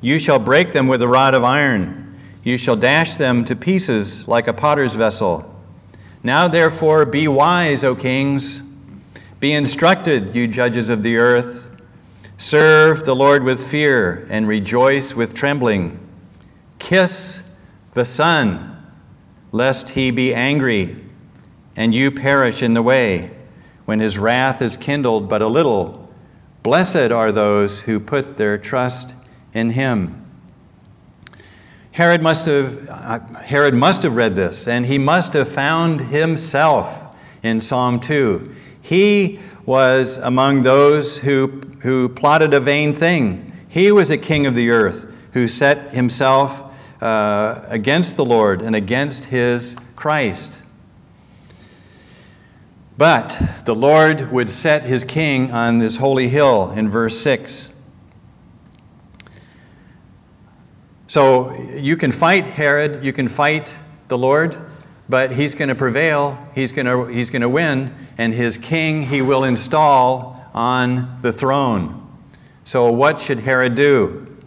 You 0.00 0.18
shall 0.18 0.40
break 0.40 0.72
them 0.72 0.88
with 0.88 1.00
a 1.02 1.06
rod 1.06 1.34
of 1.34 1.44
iron, 1.44 2.18
you 2.42 2.58
shall 2.58 2.74
dash 2.74 3.14
them 3.14 3.44
to 3.44 3.54
pieces 3.54 4.26
like 4.26 4.48
a 4.48 4.52
potter's 4.52 4.96
vessel. 4.96 5.54
Now, 6.24 6.48
therefore, 6.48 7.06
be 7.06 7.28
wise, 7.28 7.84
O 7.84 7.94
kings. 7.94 8.60
Be 9.38 9.52
instructed, 9.52 10.34
you 10.34 10.48
judges 10.48 10.88
of 10.88 11.04
the 11.04 11.16
earth. 11.16 11.73
Serve 12.44 13.06
the 13.06 13.16
Lord 13.16 13.42
with 13.42 13.66
fear 13.66 14.26
and 14.28 14.46
rejoice 14.46 15.14
with 15.14 15.32
trembling. 15.32 15.98
Kiss 16.78 17.42
the 17.94 18.04
Son, 18.04 18.84
lest 19.50 19.88
he 19.88 20.10
be 20.10 20.34
angry 20.34 21.02
and 21.74 21.94
you 21.94 22.10
perish 22.10 22.62
in 22.62 22.74
the 22.74 22.82
way 22.82 23.30
when 23.86 23.98
his 23.98 24.18
wrath 24.18 24.60
is 24.60 24.76
kindled 24.76 25.26
but 25.26 25.40
a 25.40 25.46
little. 25.46 26.12
Blessed 26.62 27.10
are 27.10 27.32
those 27.32 27.80
who 27.80 27.98
put 27.98 28.36
their 28.36 28.58
trust 28.58 29.14
in 29.54 29.70
him. 29.70 30.22
Herod 31.92 32.20
must 32.20 32.44
have, 32.44 32.86
uh, 32.90 33.20
Herod 33.38 33.72
must 33.72 34.02
have 34.02 34.16
read 34.16 34.36
this, 34.36 34.68
and 34.68 34.84
he 34.84 34.98
must 34.98 35.32
have 35.32 35.48
found 35.48 36.02
himself 36.02 37.16
in 37.42 37.62
Psalm 37.62 38.00
2. 38.00 38.54
He 38.82 39.40
was 39.64 40.18
among 40.18 40.62
those 40.62 41.18
who, 41.18 41.62
who 41.84 42.08
plotted 42.08 42.54
a 42.54 42.60
vain 42.60 42.94
thing. 42.94 43.52
He 43.68 43.92
was 43.92 44.10
a 44.10 44.16
king 44.16 44.46
of 44.46 44.54
the 44.54 44.70
earth 44.70 45.06
who 45.34 45.46
set 45.46 45.92
himself 45.92 46.74
uh, 47.02 47.62
against 47.68 48.16
the 48.16 48.24
Lord 48.24 48.62
and 48.62 48.74
against 48.74 49.26
his 49.26 49.76
Christ. 49.94 50.62
But 52.96 53.38
the 53.66 53.74
Lord 53.74 54.32
would 54.32 54.50
set 54.50 54.84
his 54.84 55.04
king 55.04 55.50
on 55.50 55.76
this 55.76 55.98
holy 55.98 56.28
hill 56.28 56.70
in 56.70 56.88
verse 56.88 57.18
6. 57.20 57.70
So 61.06 61.52
you 61.74 61.98
can 61.98 62.12
fight 62.12 62.46
Herod, 62.46 63.04
you 63.04 63.12
can 63.12 63.28
fight 63.28 63.78
the 64.08 64.16
Lord, 64.16 64.56
but 65.06 65.32
he's 65.32 65.54
going 65.54 65.68
to 65.68 65.74
prevail, 65.74 66.38
he's 66.54 66.72
going 66.72 66.86
to, 66.86 67.04
he's 67.12 67.28
going 67.28 67.42
to 67.42 67.48
win, 67.48 67.94
and 68.16 68.32
his 68.32 68.56
king 68.56 69.02
he 69.02 69.20
will 69.20 69.44
install 69.44 70.40
on 70.54 71.18
the 71.22 71.32
throne. 71.32 72.00
So, 72.62 72.90
what 72.90 73.20
should 73.20 73.40
Herod 73.40 73.74
do? 73.74 74.38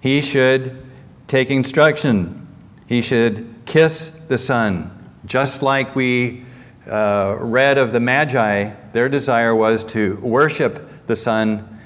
He 0.00 0.20
should 0.20 0.84
take 1.26 1.50
instruction. 1.50 2.46
He 2.86 3.02
should 3.02 3.54
kiss 3.66 4.10
the 4.28 4.38
Son, 4.38 5.10
just 5.24 5.62
like 5.62 5.94
we 5.94 6.44
uh, 6.88 7.36
read 7.40 7.78
of 7.78 7.92
the 7.92 8.00
Magi. 8.00 8.72
Their 8.92 9.08
desire 9.08 9.54
was 9.54 9.84
to 9.84 10.16
worship 10.16 11.06
the 11.06 11.16
Son. 11.16 11.78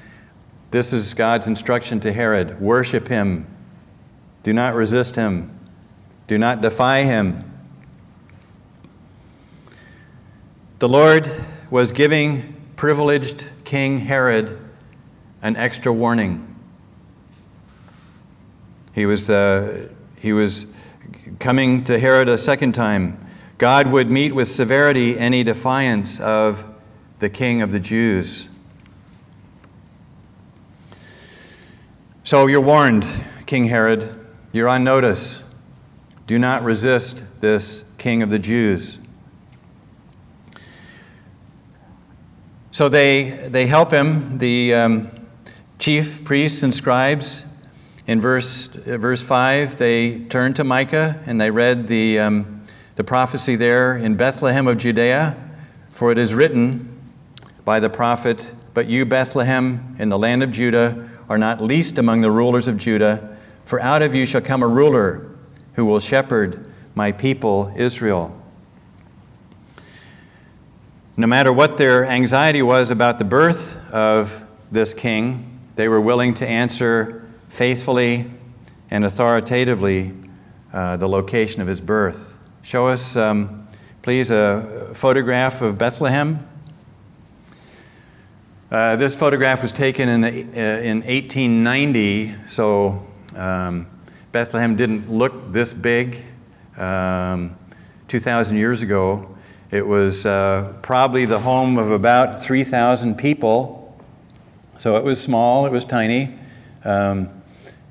This 0.70 0.92
is 0.92 1.14
God's 1.14 1.48
instruction 1.48 2.00
to 2.00 2.12
Herod 2.12 2.60
worship 2.60 3.08
him, 3.08 3.46
do 4.42 4.52
not 4.52 4.74
resist 4.74 5.16
him, 5.16 5.58
do 6.28 6.38
not 6.38 6.60
defy 6.60 7.02
him. 7.02 7.44
The 10.78 10.88
Lord 10.88 11.30
was 11.70 11.92
giving 11.92 12.59
privileged 12.80 13.50
King 13.62 13.98
Herod 13.98 14.58
an 15.42 15.54
extra 15.54 15.92
warning. 15.92 16.56
He 18.94 19.04
was, 19.04 19.28
uh, 19.28 19.88
he 20.16 20.32
was 20.32 20.64
coming 21.38 21.84
to 21.84 21.98
Herod 21.98 22.30
a 22.30 22.38
second 22.38 22.72
time. 22.72 23.22
God 23.58 23.88
would 23.88 24.10
meet 24.10 24.34
with 24.34 24.48
severity 24.48 25.18
any 25.18 25.44
defiance 25.44 26.20
of 26.20 26.64
the 27.18 27.28
king 27.28 27.60
of 27.60 27.70
the 27.70 27.80
Jews. 27.80 28.48
So 32.24 32.46
you're 32.46 32.62
warned, 32.62 33.06
King 33.44 33.66
Herod. 33.66 34.08
You're 34.52 34.68
on 34.68 34.84
notice. 34.84 35.44
Do 36.26 36.38
not 36.38 36.62
resist 36.62 37.24
this 37.42 37.84
king 37.98 38.22
of 38.22 38.30
the 38.30 38.38
Jews. 38.38 38.99
So 42.72 42.88
they, 42.88 43.48
they 43.48 43.66
help 43.66 43.90
him, 43.90 44.38
the 44.38 44.74
um, 44.74 45.08
chief 45.78 46.24
priests 46.24 46.62
and 46.62 46.72
scribes, 46.72 47.44
in 48.06 48.20
verse, 48.20 48.66
verse 48.66 49.22
5, 49.22 49.78
they 49.78 50.20
turned 50.20 50.56
to 50.56 50.64
Micah 50.64 51.20
and 51.26 51.40
they 51.40 51.50
read 51.50 51.88
the, 51.88 52.18
um, 52.18 52.62
the 52.96 53.04
prophecy 53.04 53.56
there 53.56 53.96
in 53.96 54.16
Bethlehem 54.16 54.66
of 54.66 54.78
Judea. 54.78 55.36
For 55.90 56.10
it 56.10 56.18
is 56.18 56.34
written 56.34 56.96
by 57.64 57.80
the 57.80 57.90
prophet, 57.90 58.54
But 58.72 58.86
you, 58.86 59.04
Bethlehem, 59.04 59.96
in 59.98 60.08
the 60.08 60.18
land 60.18 60.42
of 60.42 60.50
Judah, 60.50 61.08
are 61.28 61.38
not 61.38 61.60
least 61.60 61.98
among 61.98 62.20
the 62.20 62.30
rulers 62.30 62.66
of 62.66 62.76
Judah, 62.76 63.36
for 63.64 63.80
out 63.80 64.02
of 64.02 64.14
you 64.14 64.26
shall 64.26 64.40
come 64.40 64.62
a 64.62 64.68
ruler 64.68 65.30
who 65.74 65.84
will 65.84 66.00
shepherd 66.00 66.68
my 66.94 67.12
people 67.12 67.72
Israel. 67.76 68.39
No 71.20 71.26
matter 71.26 71.52
what 71.52 71.76
their 71.76 72.06
anxiety 72.06 72.62
was 72.62 72.90
about 72.90 73.18
the 73.18 73.26
birth 73.26 73.76
of 73.92 74.42
this 74.72 74.94
king, 74.94 75.60
they 75.76 75.86
were 75.86 76.00
willing 76.00 76.32
to 76.32 76.48
answer 76.48 77.28
faithfully 77.50 78.30
and 78.90 79.04
authoritatively 79.04 80.14
uh, 80.72 80.96
the 80.96 81.06
location 81.06 81.60
of 81.60 81.68
his 81.68 81.82
birth. 81.82 82.38
Show 82.62 82.88
us, 82.88 83.16
um, 83.16 83.68
please, 84.00 84.30
a 84.30 84.92
photograph 84.94 85.60
of 85.60 85.76
Bethlehem. 85.76 86.48
Uh, 88.70 88.96
this 88.96 89.14
photograph 89.14 89.60
was 89.60 89.72
taken 89.72 90.08
in, 90.08 90.24
uh, 90.24 90.28
in 90.28 91.02
1890, 91.02 92.34
so 92.46 93.06
um, 93.36 93.86
Bethlehem 94.32 94.74
didn't 94.74 95.12
look 95.12 95.52
this 95.52 95.74
big 95.74 96.16
um, 96.78 97.54
2,000 98.08 98.56
years 98.56 98.80
ago. 98.80 99.36
It 99.70 99.86
was 99.86 100.26
uh, 100.26 100.74
probably 100.82 101.26
the 101.26 101.38
home 101.38 101.78
of 101.78 101.92
about 101.92 102.42
3,000 102.42 103.16
people, 103.16 103.96
so 104.78 104.96
it 104.96 105.04
was 105.04 105.22
small, 105.22 105.64
it 105.64 105.70
was 105.70 105.84
tiny. 105.84 106.34
Um, 106.84 107.28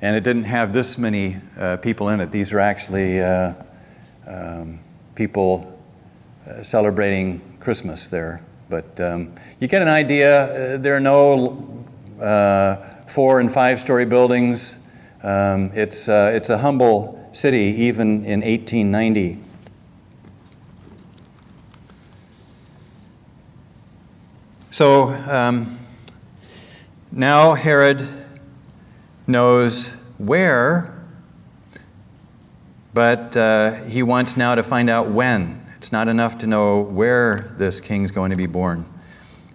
and 0.01 0.13
it 0.13 0.25
didn't 0.25 0.43
have 0.43 0.73
this 0.73 0.97
many 0.97 1.37
uh, 1.57 1.77
people 1.77 2.09
in 2.09 2.19
it. 2.19 2.31
These 2.31 2.51
are 2.51 2.59
actually 2.59 3.21
uh, 3.21 3.53
um, 4.27 4.81
people 5.15 5.79
uh, 6.45 6.63
celebrating 6.63 7.41
Christmas 7.61 8.09
there. 8.09 8.43
But 8.67 8.99
um, 8.99 9.33
you 9.61 9.69
get 9.69 9.81
an 9.81 9.87
idea. 9.87 10.75
Uh, 10.75 10.77
there 10.79 10.97
are 10.97 10.99
no 10.99 11.85
uh, 12.19 12.75
four 13.07 13.39
and 13.39 13.49
five 13.49 13.79
story 13.79 14.05
buildings. 14.05 14.77
Um, 15.23 15.71
it's, 15.73 16.09
it's 16.09 16.49
a 16.49 16.57
humble 16.57 17.29
city, 17.31 17.73
even 17.77 18.25
in 18.25 18.41
1890. 18.41 19.48
So 24.79 25.07
um, 25.09 25.77
now 27.11 27.53
Herod 27.53 28.07
knows 29.27 29.91
where, 30.17 31.03
but 32.93 33.35
uh, 33.35 33.73
he 33.83 34.03
wants 34.03 34.37
now 34.37 34.55
to 34.55 34.63
find 34.63 34.89
out 34.89 35.09
when. 35.09 35.61
It's 35.75 35.91
not 35.91 36.07
enough 36.07 36.37
to 36.37 36.47
know 36.47 36.79
where 36.79 37.53
this 37.57 37.81
king's 37.81 38.11
going 38.11 38.29
to 38.29 38.37
be 38.37 38.45
born. 38.45 38.85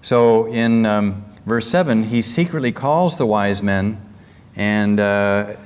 So 0.03 0.45
in 0.45 0.85
um, 0.85 1.25
verse 1.47 1.69
7, 1.69 2.03
he 2.03 2.21
secretly 2.21 2.71
calls 2.71 3.17
the 3.17 3.25
wise 3.25 3.63
men 3.63 3.99
and 4.57 5.01
uh, 5.01 5.57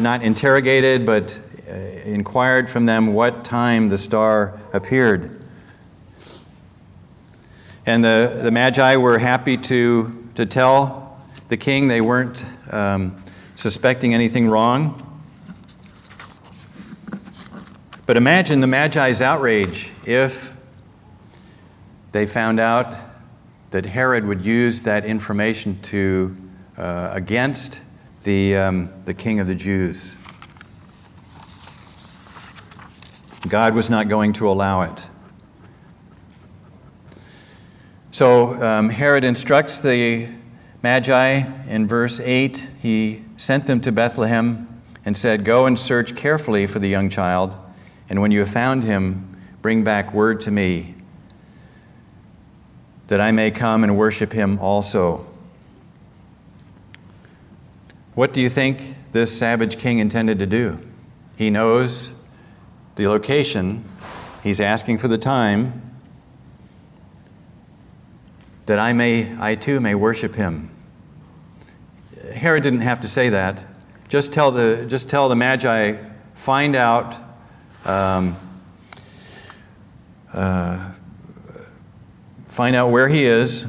not 0.00 0.22
interrogated, 0.22 1.04
but 1.04 1.38
uh, 1.68 1.74
inquired 1.74 2.70
from 2.70 2.86
them 2.86 3.12
what 3.12 3.44
time 3.44 3.90
the 3.90 3.98
star 3.98 4.58
appeared. 4.72 5.43
And 7.86 8.02
the, 8.02 8.40
the 8.42 8.50
Magi 8.50 8.96
were 8.96 9.18
happy 9.18 9.58
to, 9.58 10.28
to 10.36 10.46
tell 10.46 11.20
the 11.48 11.56
king. 11.58 11.88
They 11.88 12.00
weren't 12.00 12.42
um, 12.70 13.16
suspecting 13.56 14.14
anything 14.14 14.48
wrong. 14.48 15.00
But 18.06 18.16
imagine 18.16 18.60
the 18.60 18.66
Magi's 18.66 19.20
outrage 19.20 19.92
if 20.06 20.56
they 22.12 22.24
found 22.26 22.58
out 22.58 22.96
that 23.70 23.84
Herod 23.84 24.24
would 24.24 24.44
use 24.44 24.82
that 24.82 25.04
information 25.04 25.80
to, 25.82 26.36
uh, 26.78 27.10
against 27.12 27.80
the, 28.22 28.56
um, 28.56 28.88
the 29.04 29.14
king 29.14 29.40
of 29.40 29.46
the 29.46 29.54
Jews. 29.54 30.16
God 33.46 33.74
was 33.74 33.90
not 33.90 34.08
going 34.08 34.32
to 34.34 34.48
allow 34.48 34.82
it. 34.82 35.08
So 38.14 38.54
um, 38.62 38.90
Herod 38.90 39.24
instructs 39.24 39.82
the 39.82 40.28
Magi 40.84 41.42
in 41.66 41.88
verse 41.88 42.20
8. 42.20 42.70
He 42.80 43.24
sent 43.36 43.66
them 43.66 43.80
to 43.80 43.90
Bethlehem 43.90 44.68
and 45.04 45.16
said, 45.16 45.44
Go 45.44 45.66
and 45.66 45.76
search 45.76 46.14
carefully 46.14 46.68
for 46.68 46.78
the 46.78 46.86
young 46.88 47.08
child, 47.08 47.56
and 48.08 48.22
when 48.22 48.30
you 48.30 48.38
have 48.38 48.50
found 48.50 48.84
him, 48.84 49.36
bring 49.62 49.82
back 49.82 50.14
word 50.14 50.40
to 50.42 50.52
me, 50.52 50.94
that 53.08 53.20
I 53.20 53.32
may 53.32 53.50
come 53.50 53.82
and 53.82 53.98
worship 53.98 54.32
him 54.32 54.60
also. 54.60 55.26
What 58.14 58.32
do 58.32 58.40
you 58.40 58.48
think 58.48 58.94
this 59.10 59.36
savage 59.36 59.76
king 59.76 59.98
intended 59.98 60.38
to 60.38 60.46
do? 60.46 60.78
He 61.34 61.50
knows 61.50 62.14
the 62.94 63.08
location, 63.08 63.88
he's 64.44 64.60
asking 64.60 64.98
for 64.98 65.08
the 65.08 65.18
time 65.18 65.93
that 68.66 68.78
I 68.78 68.92
may 68.92 69.36
I 69.40 69.54
too 69.54 69.80
may 69.80 69.94
worship 69.94 70.34
him. 70.34 70.70
Herod 72.32 72.62
didn't 72.62 72.80
have 72.80 73.00
to 73.02 73.08
say 73.08 73.28
that. 73.30 73.64
Just 74.08 74.32
tell 74.32 74.50
the 74.50 74.86
just 74.86 75.08
tell 75.08 75.28
the 75.28 75.36
Magi 75.36 75.98
find 76.34 76.74
out 76.76 77.16
um, 77.84 78.36
uh, 80.32 80.90
find 82.48 82.74
out 82.76 82.90
where 82.90 83.08
he 83.08 83.24
is, 83.24 83.66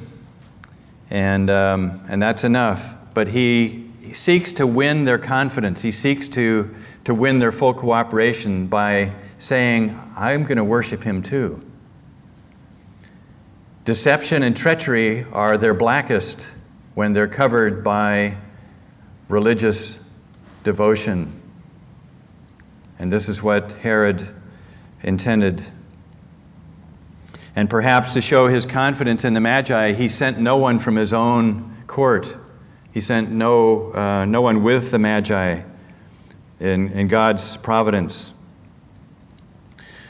and 1.09 1.49
um, 1.49 2.01
and 2.07 2.21
that's 2.21 2.43
enough. 2.43 2.95
But 3.13 3.29
he, 3.29 3.89
he 4.01 4.13
seeks 4.13 4.51
to 4.53 4.67
win 4.67 5.05
their 5.05 5.17
confidence. 5.17 5.81
He 5.81 5.91
seeks 5.91 6.27
to 6.29 6.73
to 7.03 7.13
win 7.13 7.39
their 7.39 7.51
full 7.51 7.73
cooperation 7.73 8.67
by 8.67 9.13
saying, 9.37 9.97
"I'm 10.17 10.43
going 10.43 10.57
to 10.57 10.63
worship 10.63 11.03
him 11.03 11.21
too." 11.21 11.61
Deception 13.85 14.41
and 14.41 14.57
treachery 14.57 15.25
are 15.31 15.59
their 15.59 15.75
blackest 15.75 16.51
when 16.95 17.13
they're 17.13 17.27
covered 17.27 17.83
by 17.83 18.35
religious 19.29 19.99
devotion. 20.63 21.31
And 22.97 23.11
this 23.11 23.29
is 23.29 23.43
what 23.43 23.73
Herod 23.73 24.27
intended. 25.03 25.61
And 27.55 27.69
perhaps 27.69 28.13
to 28.13 28.21
show 28.21 28.47
his 28.47 28.65
confidence 28.65 29.23
in 29.23 29.35
the 29.35 29.39
Magi, 29.39 29.91
he 29.91 30.07
sent 30.07 30.39
no 30.39 30.57
one 30.57 30.79
from 30.79 30.95
his 30.95 31.13
own 31.13 31.77
court. 31.85 32.37
He 32.91 33.01
sent 33.01 33.29
no, 33.29 33.93
uh, 33.93 34.25
no 34.25 34.41
one 34.41 34.63
with 34.63 34.89
the 34.89 34.97
Magi 34.97 35.61
in, 36.59 36.89
in 36.89 37.07
God's 37.07 37.57
providence. 37.57 38.33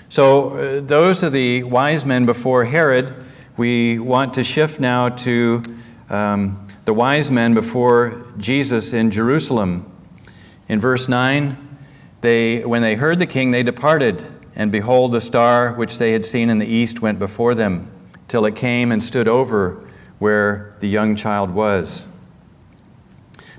So, 0.07 0.51
uh, 0.51 0.79
those 0.79 1.25
are 1.25 1.29
the 1.29 1.63
wise 1.63 2.05
men 2.05 2.25
before 2.25 2.63
Herod 2.63 3.24
we 3.57 3.99
want 3.99 4.33
to 4.33 4.43
shift 4.43 4.81
now 4.81 5.09
to 5.09 5.63
um, 6.09 6.67
the 6.83 6.93
wise 6.93 7.31
men 7.31 7.53
before 7.53 8.25
Jesus 8.37 8.91
in 8.91 9.11
Jerusalem. 9.11 9.89
In 10.67 10.79
verse 10.79 11.07
9, 11.07 11.77
they, 12.19 12.65
when 12.65 12.81
they 12.81 12.95
heard 12.95 13.19
the 13.19 13.25
king, 13.25 13.51
they 13.51 13.63
departed, 13.63 14.25
and 14.55 14.71
behold, 14.71 15.13
the 15.13 15.21
star 15.21 15.73
which 15.73 15.99
they 15.99 16.11
had 16.11 16.25
seen 16.25 16.49
in 16.49 16.57
the 16.57 16.67
east 16.67 17.01
went 17.01 17.17
before 17.17 17.55
them, 17.55 17.89
till 18.27 18.45
it 18.45 18.57
came 18.57 18.91
and 18.91 19.01
stood 19.01 19.27
over 19.27 19.81
where 20.19 20.75
the 20.79 20.87
young 20.87 21.15
child 21.15 21.49
was. 21.51 22.07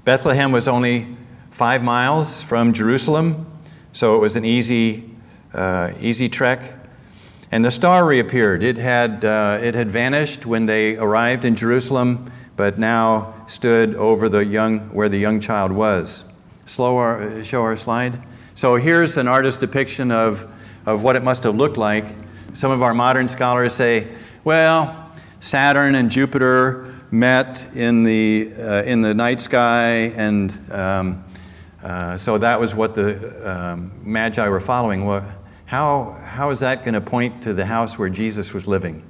Bethlehem 0.04 0.52
was 0.52 0.68
only 0.68 1.16
five 1.50 1.82
miles 1.82 2.42
from 2.42 2.74
Jerusalem, 2.74 3.46
so 3.92 4.14
it 4.14 4.18
was 4.18 4.36
an 4.36 4.44
easy, 4.44 5.10
uh, 5.54 5.92
easy 6.00 6.28
trek. 6.28 6.75
And 7.56 7.64
the 7.64 7.70
star 7.70 8.06
reappeared. 8.06 8.62
It 8.62 8.76
had, 8.76 9.24
uh, 9.24 9.58
it 9.62 9.74
had 9.74 9.90
vanished 9.90 10.44
when 10.44 10.66
they 10.66 10.98
arrived 10.98 11.46
in 11.46 11.56
Jerusalem, 11.56 12.30
but 12.54 12.78
now 12.78 13.32
stood 13.46 13.94
over 13.94 14.28
the 14.28 14.44
young, 14.44 14.80
where 14.90 15.08
the 15.08 15.16
young 15.16 15.40
child 15.40 15.72
was. 15.72 16.26
Slow 16.66 16.98
our, 16.98 17.42
show 17.44 17.62
our 17.62 17.74
slide. 17.74 18.22
So 18.56 18.76
here's 18.76 19.16
an 19.16 19.26
artist's 19.26 19.58
depiction 19.58 20.10
of, 20.10 20.52
of 20.84 21.02
what 21.02 21.16
it 21.16 21.24
must 21.24 21.44
have 21.44 21.56
looked 21.56 21.78
like. 21.78 22.04
Some 22.52 22.70
of 22.70 22.82
our 22.82 22.92
modern 22.92 23.26
scholars 23.26 23.72
say, 23.72 24.08
well, 24.44 25.10
Saturn 25.40 25.94
and 25.94 26.10
Jupiter 26.10 26.94
met 27.10 27.66
in 27.74 28.02
the, 28.02 28.52
uh, 28.60 28.82
in 28.82 29.00
the 29.00 29.14
night 29.14 29.40
sky, 29.40 30.12
and 30.14 30.54
um, 30.70 31.24
uh, 31.82 32.18
so 32.18 32.36
that 32.36 32.60
was 32.60 32.74
what 32.74 32.94
the 32.94 33.50
um, 33.50 33.92
Magi 34.02 34.46
were 34.46 34.60
following. 34.60 35.06
Well, 35.06 35.24
how, 35.66 36.16
how 36.24 36.50
is 36.50 36.60
that 36.60 36.84
going 36.84 36.94
to 36.94 37.00
point 37.00 37.42
to 37.42 37.52
the 37.52 37.66
house 37.66 37.98
where 37.98 38.08
Jesus 38.08 38.54
was 38.54 38.66
living? 38.66 39.04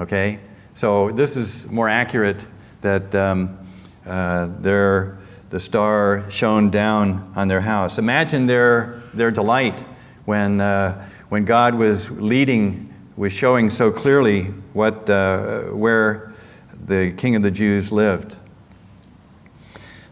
Okay? 0.00 0.40
So 0.74 1.10
this 1.10 1.36
is 1.36 1.66
more 1.66 1.88
accurate 1.88 2.48
that 2.80 3.14
um, 3.14 3.58
uh, 4.06 4.46
the 5.50 5.60
star 5.60 6.30
shone 6.30 6.70
down 6.70 7.32
on 7.36 7.48
their 7.48 7.60
house. 7.60 7.98
Imagine 7.98 8.46
their, 8.46 9.02
their 9.14 9.30
delight 9.30 9.80
when, 10.24 10.60
uh, 10.60 11.06
when 11.28 11.44
God 11.44 11.74
was 11.74 12.10
leading, 12.10 12.92
was 13.16 13.32
showing 13.32 13.68
so 13.70 13.90
clearly 13.90 14.44
what, 14.72 15.08
uh, 15.10 15.62
where 15.64 16.32
the 16.86 17.12
King 17.12 17.36
of 17.36 17.42
the 17.42 17.50
Jews 17.50 17.92
lived. 17.92 18.38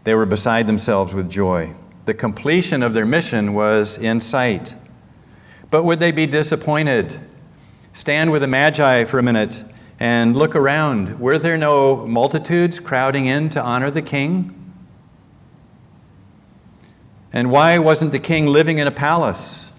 They 0.03 0.15
were 0.15 0.25
beside 0.25 0.67
themselves 0.67 1.13
with 1.13 1.29
joy. 1.29 1.73
The 2.05 2.13
completion 2.13 2.83
of 2.83 2.93
their 2.93 3.05
mission 3.05 3.53
was 3.53 3.97
in 3.97 4.21
sight. 4.21 4.75
But 5.69 5.83
would 5.83 5.99
they 5.99 6.11
be 6.11 6.25
disappointed? 6.25 7.19
Stand 7.91 8.31
with 8.31 8.41
the 8.41 8.47
Magi 8.47 9.03
for 9.03 9.19
a 9.19 9.23
minute 9.23 9.63
and 9.99 10.37
look 10.37 10.55
around. 10.55 11.19
Were 11.19 11.37
there 11.37 11.57
no 11.57 12.05
multitudes 12.07 12.79
crowding 12.79 13.25
in 13.25 13.49
to 13.49 13.61
honor 13.61 13.91
the 13.91 14.01
king? 14.01 14.53
And 17.33 17.51
why 17.51 17.79
wasn't 17.79 18.11
the 18.11 18.19
king 18.19 18.47
living 18.47 18.77
in 18.77 18.87
a 18.87 18.91
palace? 18.91 19.73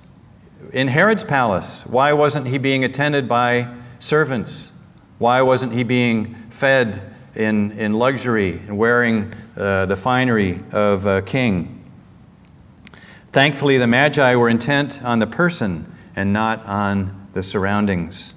In 0.73 0.89
Herod's 0.89 1.25
palace? 1.25 1.87
Why 1.87 2.13
wasn't 2.13 2.49
he 2.49 2.59
being 2.59 2.85
attended 2.85 3.29
by 3.29 3.75
servants? 3.99 4.73
Why 5.19 5.41
wasn't 5.43 5.73
he 5.73 5.83
being 5.83 6.35
fed 6.51 7.15
in, 7.35 7.73
in 7.73 7.95
luxury 7.95 8.59
and 8.67 8.77
wearing 8.77 9.33
uh, 9.57 9.87
the 9.87 9.97
finery 9.97 10.61
of 10.73 11.07
a 11.07 11.23
king? 11.23 11.78
Thankfully, 13.31 13.77
the 13.77 13.87
Magi 13.87 14.35
were 14.37 14.49
intent 14.49 15.03
on 15.03 15.19
the 15.19 15.27
person 15.27 15.95
and 16.17 16.33
not 16.33 16.65
on 16.65 17.29
the 17.35 17.43
surroundings. 17.43 18.35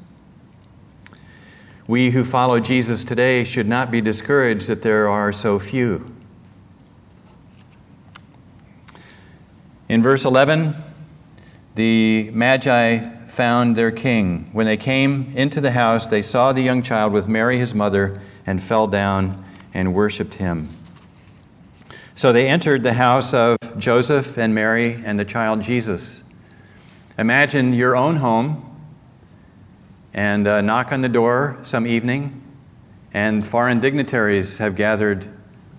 We 1.87 2.11
who 2.11 2.23
follow 2.23 2.59
Jesus 2.59 3.03
today 3.03 3.43
should 3.43 3.67
not 3.67 3.89
be 3.89 4.01
discouraged 4.01 4.67
that 4.67 4.81
there 4.81 5.09
are 5.09 5.31
so 5.31 5.59
few. 5.59 6.13
In 9.87 10.01
verse 10.01 10.25
11, 10.25 10.73
the 11.75 12.29
Magi 12.31 13.25
found 13.27 13.75
their 13.75 13.91
king. 13.91 14.49
When 14.51 14.65
they 14.65 14.77
came 14.77 15.31
into 15.35 15.61
the 15.61 15.71
house, 15.71 16.07
they 16.07 16.21
saw 16.21 16.51
the 16.51 16.61
young 16.61 16.81
child 16.81 17.13
with 17.13 17.29
Mary, 17.29 17.57
his 17.57 17.73
mother, 17.73 18.19
and 18.45 18.61
fell 18.61 18.87
down 18.87 19.43
and 19.73 19.93
worshiped 19.93 20.35
him. 20.35 20.69
So 22.13 22.31
they 22.33 22.47
entered 22.47 22.83
the 22.83 22.93
house 22.93 23.33
of 23.33 23.57
Joseph 23.77 24.37
and 24.37 24.53
Mary 24.53 25.01
and 25.05 25.19
the 25.19 25.25
child 25.25 25.61
Jesus. 25.61 26.23
Imagine 27.17 27.73
your 27.73 27.95
own 27.95 28.17
home 28.17 28.67
and 30.13 30.47
uh, 30.47 30.61
knock 30.61 30.91
on 30.91 31.01
the 31.01 31.09
door 31.09 31.57
some 31.61 31.87
evening, 31.87 32.41
and 33.13 33.45
foreign 33.45 33.79
dignitaries 33.79 34.57
have 34.57 34.75
gathered 34.75 35.27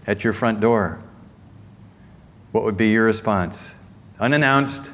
at 0.06 0.24
your 0.24 0.32
front 0.32 0.60
door. 0.60 1.02
What 2.52 2.64
would 2.64 2.76
be 2.76 2.90
your 2.90 3.04
response? 3.04 3.74
Unannounced. 4.20 4.92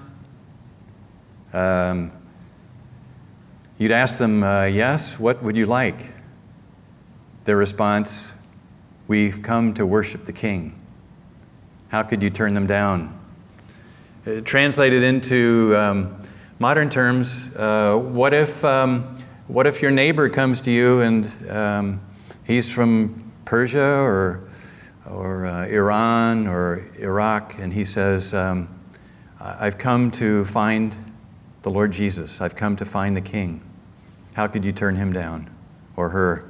Um, 1.53 2.13
you'd 3.79 3.91
ask 3.91 4.19
them, 4.19 4.43
uh, 4.43 4.65
Yes, 4.65 5.19
what 5.19 5.43
would 5.43 5.57
you 5.57 5.67
like? 5.67 5.99
Their 7.45 7.57
response, 7.57 8.35
We've 9.09 9.43
come 9.43 9.73
to 9.75 9.87
worship 9.87 10.27
the 10.27 10.33
King. 10.33 10.78
How 11.89 12.03
could 12.03 12.23
you 12.23 12.29
turn 12.29 12.53
them 12.53 12.67
down? 12.67 13.19
Uh, 14.27 14.41
translated 14.43 15.03
into 15.03 15.75
um, 15.75 16.21
modern 16.59 16.91
terms, 16.91 17.55
uh, 17.57 17.97
what, 17.97 18.35
if, 18.35 18.63
um, 18.63 19.17
what 19.47 19.67
if 19.67 19.81
your 19.81 19.91
neighbor 19.91 20.29
comes 20.29 20.61
to 20.63 20.71
you 20.71 21.01
and 21.01 21.51
um, 21.51 22.01
he's 22.45 22.71
from 22.71 23.33
Persia 23.47 23.81
or, 23.81 24.47
or 25.09 25.47
uh, 25.47 25.67
Iran 25.67 26.47
or 26.47 26.85
Iraq 26.99 27.59
and 27.59 27.73
he 27.73 27.87
says, 27.87 28.35
um, 28.35 28.69
I've 29.41 29.79
come 29.79 30.11
to 30.13 30.45
find 30.45 30.95
the 31.63 31.71
Lord 31.71 31.93
Jesus, 31.93 32.43
I've 32.43 32.57
come 32.57 32.77
to 32.77 32.85
find 32.85 33.17
the 33.17 33.23
King? 33.23 33.63
How 34.35 34.47
could 34.47 34.65
you 34.65 34.73
turn 34.73 34.97
him 34.97 35.13
down 35.13 35.49
or 35.97 36.11
her? 36.11 36.48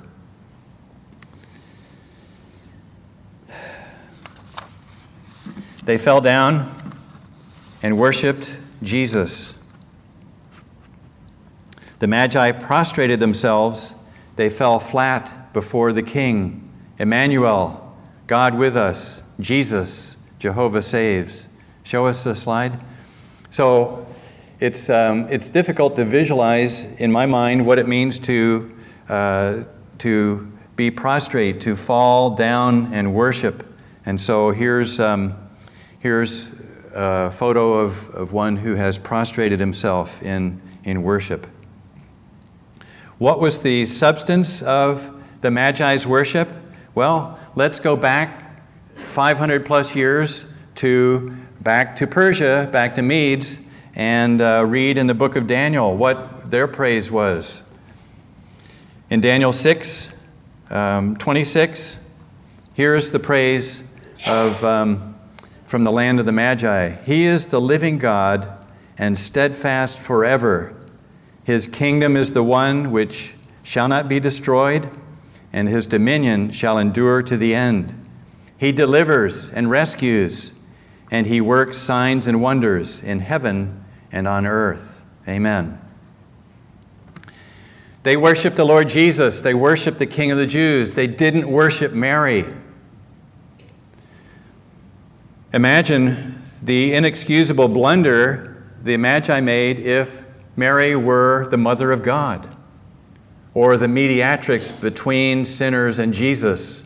They 5.88 5.96
fell 5.96 6.20
down 6.20 6.70
and 7.82 7.96
worshiped 7.96 8.60
Jesus. 8.82 9.54
The 12.00 12.06
Magi 12.06 12.52
prostrated 12.52 13.20
themselves, 13.20 13.94
they 14.36 14.50
fell 14.50 14.80
flat 14.80 15.50
before 15.54 15.94
the 15.94 16.02
King, 16.02 16.70
Emmanuel, 16.98 17.96
God 18.26 18.54
with 18.54 18.76
us, 18.76 19.22
Jesus, 19.40 20.18
Jehovah 20.38 20.82
saves. 20.82 21.48
Show 21.84 22.04
us 22.04 22.22
the 22.22 22.34
slide. 22.34 22.84
So 23.48 24.06
it's, 24.60 24.90
um, 24.90 25.26
it's 25.30 25.48
difficult 25.48 25.96
to 25.96 26.04
visualize 26.04 26.84
in 26.84 27.10
my 27.10 27.24
mind 27.24 27.64
what 27.64 27.78
it 27.78 27.88
means 27.88 28.18
to, 28.18 28.76
uh, 29.08 29.62
to 30.00 30.52
be 30.76 30.90
prostrate, 30.90 31.62
to 31.62 31.74
fall 31.74 32.36
down 32.36 32.92
and 32.92 33.14
worship. 33.14 33.66
And 34.04 34.20
so 34.20 34.50
here's, 34.50 35.00
um, 35.00 35.47
here's 35.98 36.50
a 36.94 37.30
photo 37.30 37.74
of, 37.74 38.08
of 38.10 38.32
one 38.32 38.56
who 38.56 38.74
has 38.74 38.98
prostrated 38.98 39.60
himself 39.60 40.22
in, 40.22 40.60
in 40.84 41.02
worship. 41.02 41.46
What 43.18 43.40
was 43.40 43.62
the 43.62 43.84
substance 43.86 44.62
of 44.62 45.12
the 45.40 45.50
Magi's 45.50 46.06
worship? 46.06 46.48
Well, 46.94 47.38
let's 47.54 47.80
go 47.80 47.96
back 47.96 48.62
500 48.94 49.66
plus 49.66 49.94
years 49.94 50.46
to 50.76 51.36
back 51.60 51.96
to 51.96 52.06
Persia, 52.06 52.68
back 52.70 52.94
to 52.94 53.02
Medes, 53.02 53.60
and 53.94 54.40
uh, 54.40 54.64
read 54.66 54.98
in 54.98 55.08
the 55.08 55.14
book 55.14 55.34
of 55.34 55.46
Daniel 55.46 55.96
what 55.96 56.50
their 56.50 56.68
praise 56.68 57.10
was. 57.10 57.62
In 59.10 59.20
Daniel 59.20 59.52
6, 59.52 60.10
um, 60.70 61.16
26, 61.16 61.98
here's 62.74 63.10
the 63.10 63.18
praise 63.18 63.82
of, 64.26 64.62
um, 64.62 65.17
from 65.68 65.84
the 65.84 65.92
land 65.92 66.18
of 66.18 66.24
the 66.24 66.32
Magi. 66.32 66.92
He 67.04 67.26
is 67.26 67.48
the 67.48 67.60
living 67.60 67.98
God 67.98 68.48
and 68.96 69.18
steadfast 69.18 69.98
forever. 69.98 70.74
His 71.44 71.66
kingdom 71.66 72.16
is 72.16 72.32
the 72.32 72.42
one 72.42 72.90
which 72.90 73.34
shall 73.62 73.86
not 73.86 74.08
be 74.08 74.18
destroyed, 74.18 74.90
and 75.52 75.68
his 75.68 75.86
dominion 75.86 76.50
shall 76.52 76.78
endure 76.78 77.22
to 77.22 77.36
the 77.36 77.54
end. 77.54 77.94
He 78.56 78.72
delivers 78.72 79.50
and 79.50 79.70
rescues, 79.70 80.54
and 81.10 81.26
he 81.26 81.42
works 81.42 81.76
signs 81.76 82.26
and 82.26 82.40
wonders 82.40 83.02
in 83.02 83.18
heaven 83.18 83.84
and 84.10 84.26
on 84.26 84.46
earth. 84.46 85.04
Amen. 85.28 85.78
They 88.04 88.16
worshiped 88.16 88.56
the 88.56 88.64
Lord 88.64 88.88
Jesus. 88.88 89.42
They 89.42 89.52
worshiped 89.52 89.98
the 89.98 90.06
King 90.06 90.30
of 90.30 90.38
the 90.38 90.46
Jews. 90.46 90.92
They 90.92 91.06
didn't 91.06 91.46
worship 91.46 91.92
Mary. 91.92 92.46
Imagine 95.52 96.42
the 96.62 96.92
inexcusable 96.92 97.68
blunder 97.68 98.62
the 98.82 98.98
Magi 98.98 99.40
made 99.40 99.80
if 99.80 100.22
Mary 100.56 100.94
were 100.94 101.48
the 101.48 101.56
mother 101.56 101.90
of 101.90 102.02
God 102.02 102.54
or 103.54 103.78
the 103.78 103.88
mediatrix 103.88 104.70
between 104.70 105.46
sinners 105.46 105.98
and 105.98 106.12
Jesus. 106.12 106.84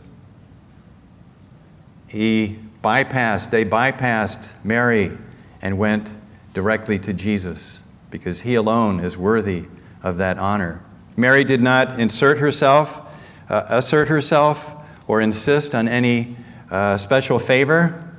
He 2.07 2.57
bypassed, 2.81 3.49
they 3.49 3.65
bypassed 3.65 4.53
Mary 4.63 5.17
and 5.61 5.77
went 5.77 6.09
directly 6.53 6.97
to 6.99 7.11
Jesus 7.11 7.83
because 8.11 8.41
he 8.41 8.55
alone 8.55 9.01
is 9.01 9.17
worthy 9.17 9.65
of 10.01 10.17
that 10.17 10.37
honor. 10.37 10.85
Mary 11.17 11.43
did 11.43 11.61
not 11.61 11.99
insert 11.99 12.37
herself, 12.37 13.01
uh, 13.49 13.65
assert 13.67 14.07
herself, 14.07 14.75
or 15.07 15.19
insist 15.19 15.75
on 15.75 15.87
any 15.89 16.37
uh, 16.71 16.97
special 16.97 17.39
favor. 17.39 18.12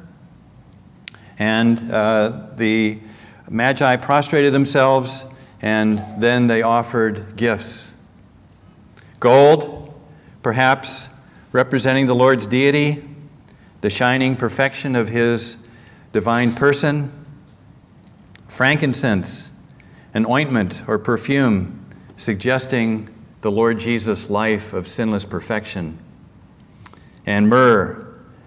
And 1.39 1.91
uh, 1.91 2.49
the 2.57 3.01
Magi 3.49 3.97
prostrated 3.97 4.53
themselves 4.53 5.25
and 5.61 5.99
then 6.19 6.47
they 6.47 6.63
offered 6.63 7.37
gifts. 7.37 7.95
Gold, 9.21 9.95
perhaps 10.43 11.09
representing 11.53 12.07
the 12.07 12.15
Lord's 12.15 12.47
deity, 12.47 13.03
the 13.81 13.91
shining 13.91 14.37
perfection 14.37 14.95
of 14.95 15.09
his 15.09 15.57
divine 16.13 16.55
person. 16.55 17.11
Frankincense, 18.47 19.53
an 20.13 20.27
ointment 20.27 20.85
or 20.87 20.99
perfume 20.99 21.85
suggesting 22.17 23.09
the 23.41 23.51
Lord 23.51 23.79
Jesus' 23.79 24.31
life 24.31 24.73
of 24.73 24.87
sinless 24.87 25.25
perfection. 25.25 25.99
And 27.27 27.49
myrrh, 27.49 28.07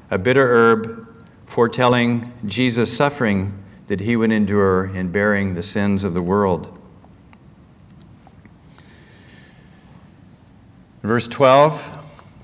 a 0.09 0.17
bitter 0.17 0.47
herb 0.47 1.06
foretelling 1.47 2.31
Jesus' 2.45 2.95
suffering 2.95 3.63
that 3.87 4.01
he 4.01 4.15
would 4.15 4.31
endure 4.31 4.85
in 4.85 5.11
bearing 5.11 5.55
the 5.55 5.63
sins 5.63 6.03
of 6.03 6.13
the 6.13 6.21
world. 6.21 6.77
Verse 11.01 11.27
12 11.27 11.95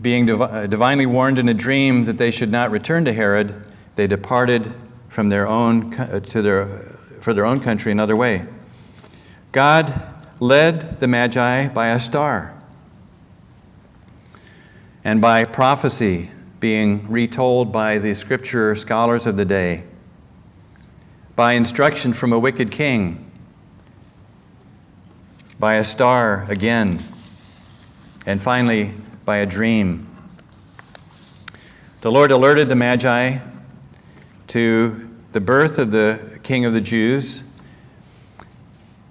being 0.01 0.25
div- 0.25 0.41
uh, 0.41 0.67
divinely 0.67 1.05
warned 1.05 1.39
in 1.39 1.47
a 1.47 1.53
dream 1.53 2.05
that 2.05 2.17
they 2.17 2.29
should 2.29 2.51
not 2.51 2.69
return 2.71 3.05
to 3.05 3.13
Herod, 3.13 3.71
they 3.95 4.05
departed 4.05 4.73
from 5.07 5.29
their 5.29 5.47
own, 5.47 5.93
uh, 5.93 6.19
to 6.19 6.41
their, 6.41 6.63
uh, 6.63 6.77
for 7.21 7.33
their 7.33 7.45
own 7.45 7.61
country 7.61 7.91
another 7.91 8.15
way. 8.15 8.45
God 9.53 10.01
led 10.41 10.99
the 10.99 11.07
Magi 11.07 11.69
by 11.69 11.87
a 11.87 11.99
star 11.99 12.53
and 15.05 15.21
by 15.21 15.45
prophecy 15.45 16.31
being 16.63 17.05
retold 17.11 17.73
by 17.73 17.97
the 17.97 18.15
scripture 18.15 18.73
scholars 18.73 19.25
of 19.25 19.35
the 19.35 19.43
day, 19.43 19.83
by 21.35 21.51
instruction 21.51 22.13
from 22.13 22.31
a 22.31 22.39
wicked 22.39 22.71
king, 22.71 23.29
by 25.59 25.73
a 25.73 25.83
star 25.83 26.45
again, 26.49 27.03
and 28.25 28.41
finally 28.41 28.93
by 29.25 29.39
a 29.39 29.45
dream. 29.45 30.07
The 31.99 32.09
Lord 32.09 32.31
alerted 32.31 32.69
the 32.69 32.77
Magi 32.77 33.39
to 34.47 35.09
the 35.33 35.41
birth 35.41 35.77
of 35.77 35.91
the 35.91 36.39
King 36.43 36.63
of 36.63 36.71
the 36.71 36.79
Jews, 36.79 37.43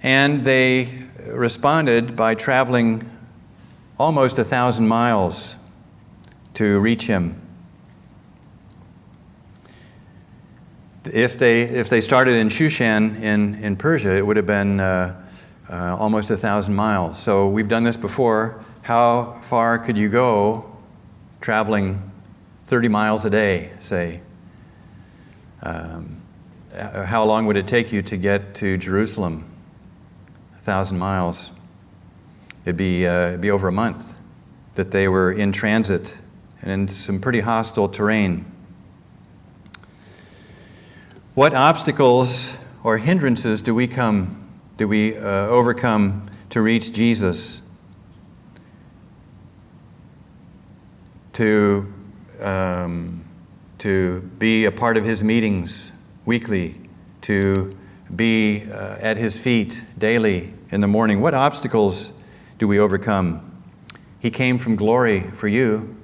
and 0.01 0.43
they 0.43 1.03
responded 1.27 2.15
by 2.15 2.33
traveling 2.33 3.07
almost 3.99 4.39
a 4.39 4.43
thousand 4.43 4.87
miles 4.87 5.55
to 6.55 6.79
reach 6.79 7.05
him. 7.05 7.41
If 11.05 11.37
they, 11.37 11.61
if 11.61 11.89
they 11.89 12.01
started 12.01 12.35
in 12.35 12.47
Shushan 12.47 13.21
in, 13.21 13.55
in 13.55 13.75
Persia, 13.75 14.15
it 14.15 14.25
would 14.25 14.37
have 14.37 14.45
been 14.45 14.79
uh, 14.79 15.21
uh, 15.69 15.97
almost 15.97 16.29
a 16.31 16.37
thousand 16.37 16.75
miles. 16.75 17.21
So 17.21 17.49
we've 17.49 17.67
done 17.67 17.83
this 17.83 17.97
before. 17.97 18.63
How 18.83 19.39
far 19.41 19.79
could 19.79 19.97
you 19.97 20.09
go 20.09 20.77
traveling 21.41 22.11
30 22.65 22.87
miles 22.87 23.25
a 23.25 23.29
day, 23.29 23.71
say? 23.79 24.21
Um, 25.61 26.21
how 26.73 27.25
long 27.25 27.45
would 27.45 27.57
it 27.57 27.67
take 27.67 27.91
you 27.91 28.01
to 28.03 28.17
get 28.17 28.55
to 28.55 28.77
Jerusalem? 28.77 29.49
thousand 30.63 30.97
miles. 30.97 31.51
It'd 32.63 32.77
be, 32.77 33.05
uh, 33.05 33.27
it'd 33.27 33.41
be 33.41 33.51
over 33.51 33.67
a 33.67 33.71
month 33.71 34.17
that 34.75 34.91
they 34.91 35.09
were 35.09 35.29
in 35.29 35.51
transit 35.51 36.17
and 36.61 36.71
in 36.71 36.87
some 36.87 37.19
pretty 37.19 37.41
hostile 37.41 37.89
terrain. 37.89 38.45
What 41.35 41.55
obstacles 41.55 42.55
or 42.83 42.99
hindrances 42.99 43.63
do 43.63 43.73
we 43.73 43.87
come, 43.87 44.47
do 44.77 44.87
we 44.87 45.17
uh, 45.17 45.47
overcome 45.47 46.29
to 46.51 46.61
reach 46.61 46.93
Jesus? 46.93 47.63
To, 51.33 51.91
um, 52.39 53.25
to 53.79 54.21
be 54.37 54.65
a 54.65 54.71
part 54.71 54.95
of 54.95 55.05
his 55.05 55.23
meetings 55.23 55.91
weekly, 56.23 56.79
to 57.21 57.75
be 58.15 58.69
uh, 58.69 58.97
at 58.99 59.17
his 59.17 59.39
feet 59.39 59.85
daily 59.97 60.53
in 60.69 60.81
the 60.81 60.87
morning? 60.87 61.19
What 61.19 61.33
obstacles 61.33 62.11
do 62.59 62.67
we 62.67 62.77
overcome? 62.77 63.63
He 64.19 64.29
came 64.29 64.59
from 64.59 64.75
glory 64.75 65.21
for 65.31 65.47
you. 65.47 65.95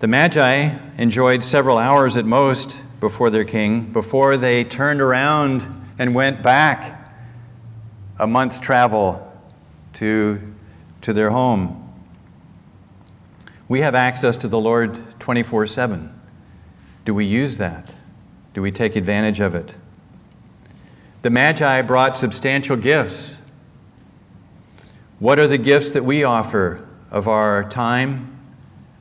The 0.00 0.08
Magi 0.08 0.76
enjoyed 0.96 1.44
several 1.44 1.78
hours 1.78 2.16
at 2.16 2.24
most 2.24 2.80
before 3.00 3.30
their 3.30 3.44
king, 3.44 3.92
before 3.92 4.36
they 4.36 4.64
turned 4.64 5.00
around 5.00 5.68
and 5.98 6.14
went 6.14 6.42
back 6.42 7.12
a 8.18 8.26
month's 8.26 8.58
travel 8.60 9.24
to, 9.94 10.40
to 11.02 11.12
their 11.12 11.30
home. 11.30 11.84
We 13.68 13.80
have 13.80 13.94
access 13.94 14.36
to 14.38 14.48
the 14.48 14.58
Lord 14.58 14.98
24 15.20 15.66
7. 15.66 16.20
Do 17.04 17.14
we 17.14 17.24
use 17.24 17.58
that? 17.58 17.94
Do 18.54 18.62
we 18.62 18.70
take 18.70 18.96
advantage 18.96 19.40
of 19.40 19.54
it? 19.54 19.76
The 21.22 21.30
Magi 21.30 21.82
brought 21.82 22.16
substantial 22.16 22.76
gifts. 22.76 23.38
What 25.18 25.38
are 25.38 25.46
the 25.46 25.58
gifts 25.58 25.90
that 25.90 26.04
we 26.04 26.24
offer 26.24 26.86
of 27.10 27.28
our 27.28 27.68
time, 27.68 28.38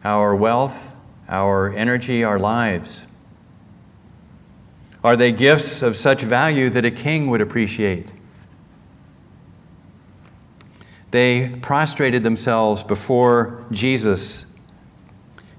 our 0.04 0.36
wealth, 0.36 0.96
our 1.30 1.74
energy, 1.74 2.24
our 2.24 2.40
lives? 2.40 3.07
Are 5.08 5.16
they 5.16 5.32
gifts 5.32 5.82
of 5.82 5.96
such 5.96 6.22
value 6.22 6.70
that 6.70 6.84
a 6.84 6.92
king 6.92 7.30
would 7.30 7.40
appreciate? 7.40 8.12
They 11.12 11.48
prostrated 11.62 12.24
themselves 12.24 12.84
before 12.84 13.66
Jesus. 13.72 14.46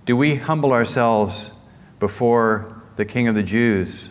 Do 0.05 0.19
we 0.19 0.35
humble 0.35 0.75
ourselves 0.75 1.53
before 1.99 2.83
the 2.97 3.07
King 3.07 3.27
of 3.27 3.35
the 3.35 3.43
Jews? 3.43 4.11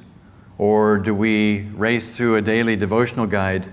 Or 0.58 0.98
do 0.98 1.14
we 1.14 1.68
race 1.76 2.18
through 2.18 2.38
a 2.38 2.42
daily 2.42 2.76
devotional 2.76 3.28
guide 3.28 3.72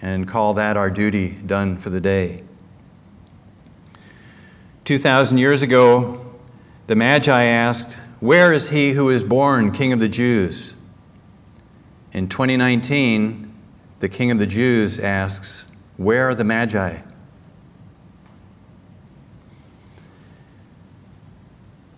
and 0.00 0.28
call 0.28 0.54
that 0.54 0.76
our 0.76 0.92
duty 0.92 1.30
done 1.30 1.76
for 1.76 1.90
the 1.90 2.00
day? 2.00 2.44
2,000 4.84 5.38
years 5.38 5.62
ago, 5.62 6.24
the 6.86 6.94
Magi 6.94 7.42
asked, 7.42 7.94
Where 8.20 8.52
is 8.52 8.70
he 8.70 8.92
who 8.92 9.10
is 9.10 9.24
born 9.24 9.72
King 9.72 9.92
of 9.92 9.98
the 9.98 10.08
Jews? 10.08 10.76
In 12.12 12.28
2019, 12.28 13.54
the 14.00 14.08
King 14.08 14.32
of 14.32 14.38
the 14.38 14.46
Jews 14.46 14.98
asks, 14.98 15.64
Where 15.96 16.28
are 16.28 16.34
the 16.34 16.42
Magi? 16.42 16.98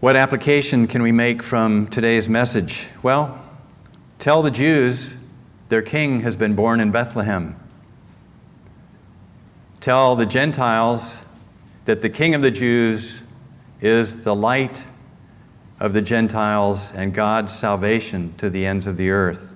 What 0.01 0.17
application 0.17 0.87
can 0.87 1.03
we 1.03 1.13
make 1.13 1.43
from 1.43 1.87
today's 1.87 2.29
message? 2.29 2.89
Well, 3.03 3.43
tell 4.19 4.43
the 4.43 4.51
Jews 4.51 5.17
their 5.69 5.81
king 5.81 6.21
has 6.21 6.37
been 6.37 6.55
born 6.55 6.81
in 6.81 6.91
Bethlehem. 6.91 7.57
Tell 9.81 10.17
the 10.17 10.27
Gentiles 10.27 11.25
that 11.87 12.03
the 12.03 12.11
king 12.11 12.35
of 12.35 12.43
the 12.43 12.51
Jews 12.51 13.23
is 13.81 14.25
the 14.25 14.35
light 14.35 14.87
of 15.81 15.95
the 15.95 16.03
Gentiles 16.03 16.93
and 16.93 17.15
God's 17.15 17.57
salvation 17.57 18.35
to 18.37 18.51
the 18.51 18.67
ends 18.67 18.87
of 18.87 18.97
the 18.97 19.11
earth. 19.11 19.52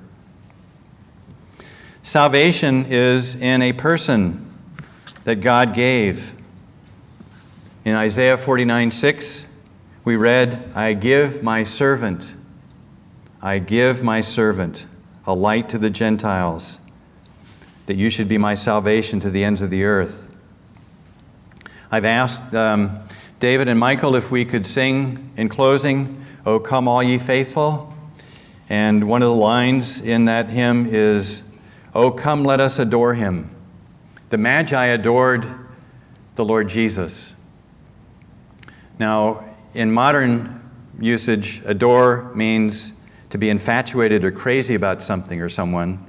Salvation 2.07 2.87
is 2.89 3.35
in 3.35 3.63
a 3.63 3.73
person 3.73 4.55
that 5.25 5.41
God 5.41 5.75
gave. 5.75 6.35
In 7.85 7.97
Isaiah 7.97 8.37
49 8.37 8.93
6, 8.93 9.45
we 10.05 10.15
read, 10.15 10.71
I 10.73 10.93
give 10.93 11.43
my 11.43 11.65
servant, 11.65 12.37
I 13.43 13.59
give 13.59 14.05
my 14.05 14.21
servant 14.21 14.87
a 15.27 15.35
light 15.35 15.69
to 15.71 15.79
the 15.79 15.91
Gentiles, 15.91 16.79
that 17.87 17.97
you 17.97 18.09
should 18.09 18.29
be 18.29 18.39
my 18.39 18.55
salvation 18.55 19.19
to 19.19 19.29
the 19.29 19.43
ends 19.43 19.61
of 19.61 19.71
the 19.71 19.83
earth. 19.83 20.33
I've 21.91 22.05
asked 22.05 22.55
um, 22.55 23.01
David 23.41 23.67
and 23.67 23.81
Michael 23.81 24.15
if 24.15 24.31
we 24.31 24.45
could 24.45 24.65
sing 24.65 25.33
in 25.37 25.49
closing, 25.49 26.25
O 26.47 26.61
come 26.61 26.87
all 26.87 27.03
ye 27.03 27.19
faithful. 27.19 27.93
And 28.69 29.09
one 29.09 29.23
of 29.23 29.29
the 29.29 29.35
lines 29.35 30.01
in 30.01 30.27
that 30.27 30.51
hymn 30.51 30.87
is, 30.89 31.43
Oh, 31.99 32.11
come, 32.11 32.45
let 32.45 32.61
us 32.61 32.79
adore 32.79 33.15
him. 33.15 33.51
The 34.29 34.37
Magi 34.37 34.85
adored 34.85 35.47
the 36.35 36.45
Lord 36.45 36.69
Jesus. 36.69 37.35
Now, 38.99 39.43
in 39.73 39.91
modern 39.91 40.61
usage, 41.01 41.63
adore 41.65 42.35
means 42.35 42.93
to 43.31 43.39
be 43.39 43.49
infatuated 43.49 44.27
or 44.27 44.31
crazy 44.31 44.75
about 44.75 45.03
something 45.03 45.41
or 45.41 45.49
someone. 45.49 46.05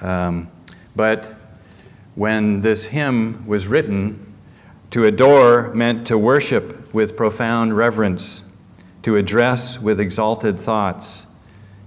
Um, 0.00 0.50
but 0.96 1.32
when 2.16 2.62
this 2.62 2.86
hymn 2.86 3.46
was 3.46 3.68
written, 3.68 4.34
to 4.90 5.04
adore 5.04 5.72
meant 5.74 6.08
to 6.08 6.18
worship 6.18 6.92
with 6.92 7.16
profound 7.16 7.76
reverence, 7.76 8.42
to 9.02 9.14
address 9.14 9.80
with 9.80 10.00
exalted 10.00 10.58
thoughts, 10.58 11.24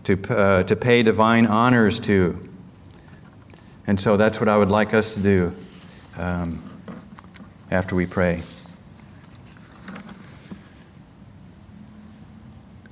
to, 0.05 0.17
uh, 0.33 0.63
to 0.63 0.77
pay 0.77 1.03
divine 1.03 1.45
honors 1.45 1.99
to. 1.99 2.46
And 3.87 3.97
so 3.97 4.17
that's 4.17 4.41
what 4.41 4.49
I 4.49 4.57
would 4.57 4.69
like 4.69 4.93
us 4.93 5.13
to 5.13 5.21
do 5.21 5.55
um, 6.17 6.61
after 7.71 7.95
we 7.95 8.05
pray. 8.05 8.43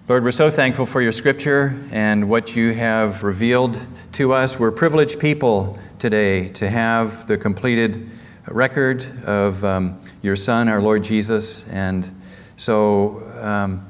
Lord, 0.07 0.23
we're 0.23 0.31
so 0.31 0.49
thankful 0.49 0.85
for 0.85 1.01
your 1.01 1.11
scripture 1.11 1.77
and 1.91 2.29
what 2.29 2.55
you 2.55 2.73
have 2.73 3.23
revealed 3.23 3.77
to 4.13 4.31
us. 4.31 4.57
We're 4.57 4.71
privileged 4.71 5.19
people 5.19 5.77
today 5.99 6.47
to 6.49 6.69
have 6.69 7.27
the 7.27 7.37
completed 7.37 8.09
record 8.47 9.03
of 9.25 9.65
um, 9.65 9.99
your 10.21 10.37
Son, 10.37 10.69
our 10.69 10.81
Lord 10.81 11.03
Jesus. 11.03 11.67
And 11.67 12.09
so 12.55 13.21
um, 13.41 13.85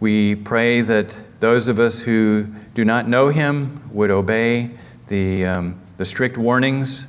we 0.00 0.34
pray 0.34 0.80
that 0.80 1.14
those 1.40 1.68
of 1.68 1.78
us 1.78 2.00
who 2.00 2.44
do 2.72 2.86
not 2.86 3.06
know 3.06 3.28
him 3.28 3.90
would 3.92 4.10
obey 4.10 4.70
the. 5.08 5.44
Um, 5.44 5.80
the 5.98 6.06
strict 6.06 6.38
warnings, 6.38 7.06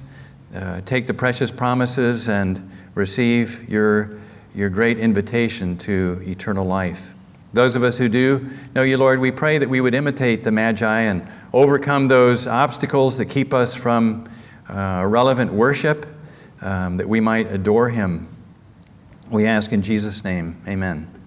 uh, 0.53 0.81
take 0.81 1.07
the 1.07 1.13
precious 1.13 1.51
promises, 1.51 2.27
and 2.27 2.69
receive 2.95 3.69
your, 3.69 4.19
your 4.53 4.69
great 4.69 4.97
invitation 4.97 5.77
to 5.77 6.21
eternal 6.25 6.65
life. 6.65 7.13
Those 7.53 7.75
of 7.75 7.83
us 7.83 7.97
who 7.97 8.09
do 8.09 8.49
know 8.75 8.81
you, 8.81 8.97
Lord, 8.97 9.19
we 9.19 9.31
pray 9.31 9.57
that 9.57 9.69
we 9.69 9.79
would 9.79 9.95
imitate 9.95 10.43
the 10.43 10.51
Magi 10.51 10.99
and 11.01 11.27
overcome 11.53 12.07
those 12.07 12.45
obstacles 12.45 13.17
that 13.17 13.25
keep 13.25 13.53
us 13.53 13.73
from 13.73 14.25
uh, 14.67 15.03
relevant 15.07 15.53
worship, 15.53 16.05
um, 16.61 16.97
that 16.97 17.07
we 17.07 17.19
might 17.19 17.47
adore 17.51 17.89
Him. 17.89 18.27
We 19.31 19.45
ask 19.45 19.71
in 19.71 19.81
Jesus' 19.81 20.23
name, 20.23 20.61
amen. 20.67 21.18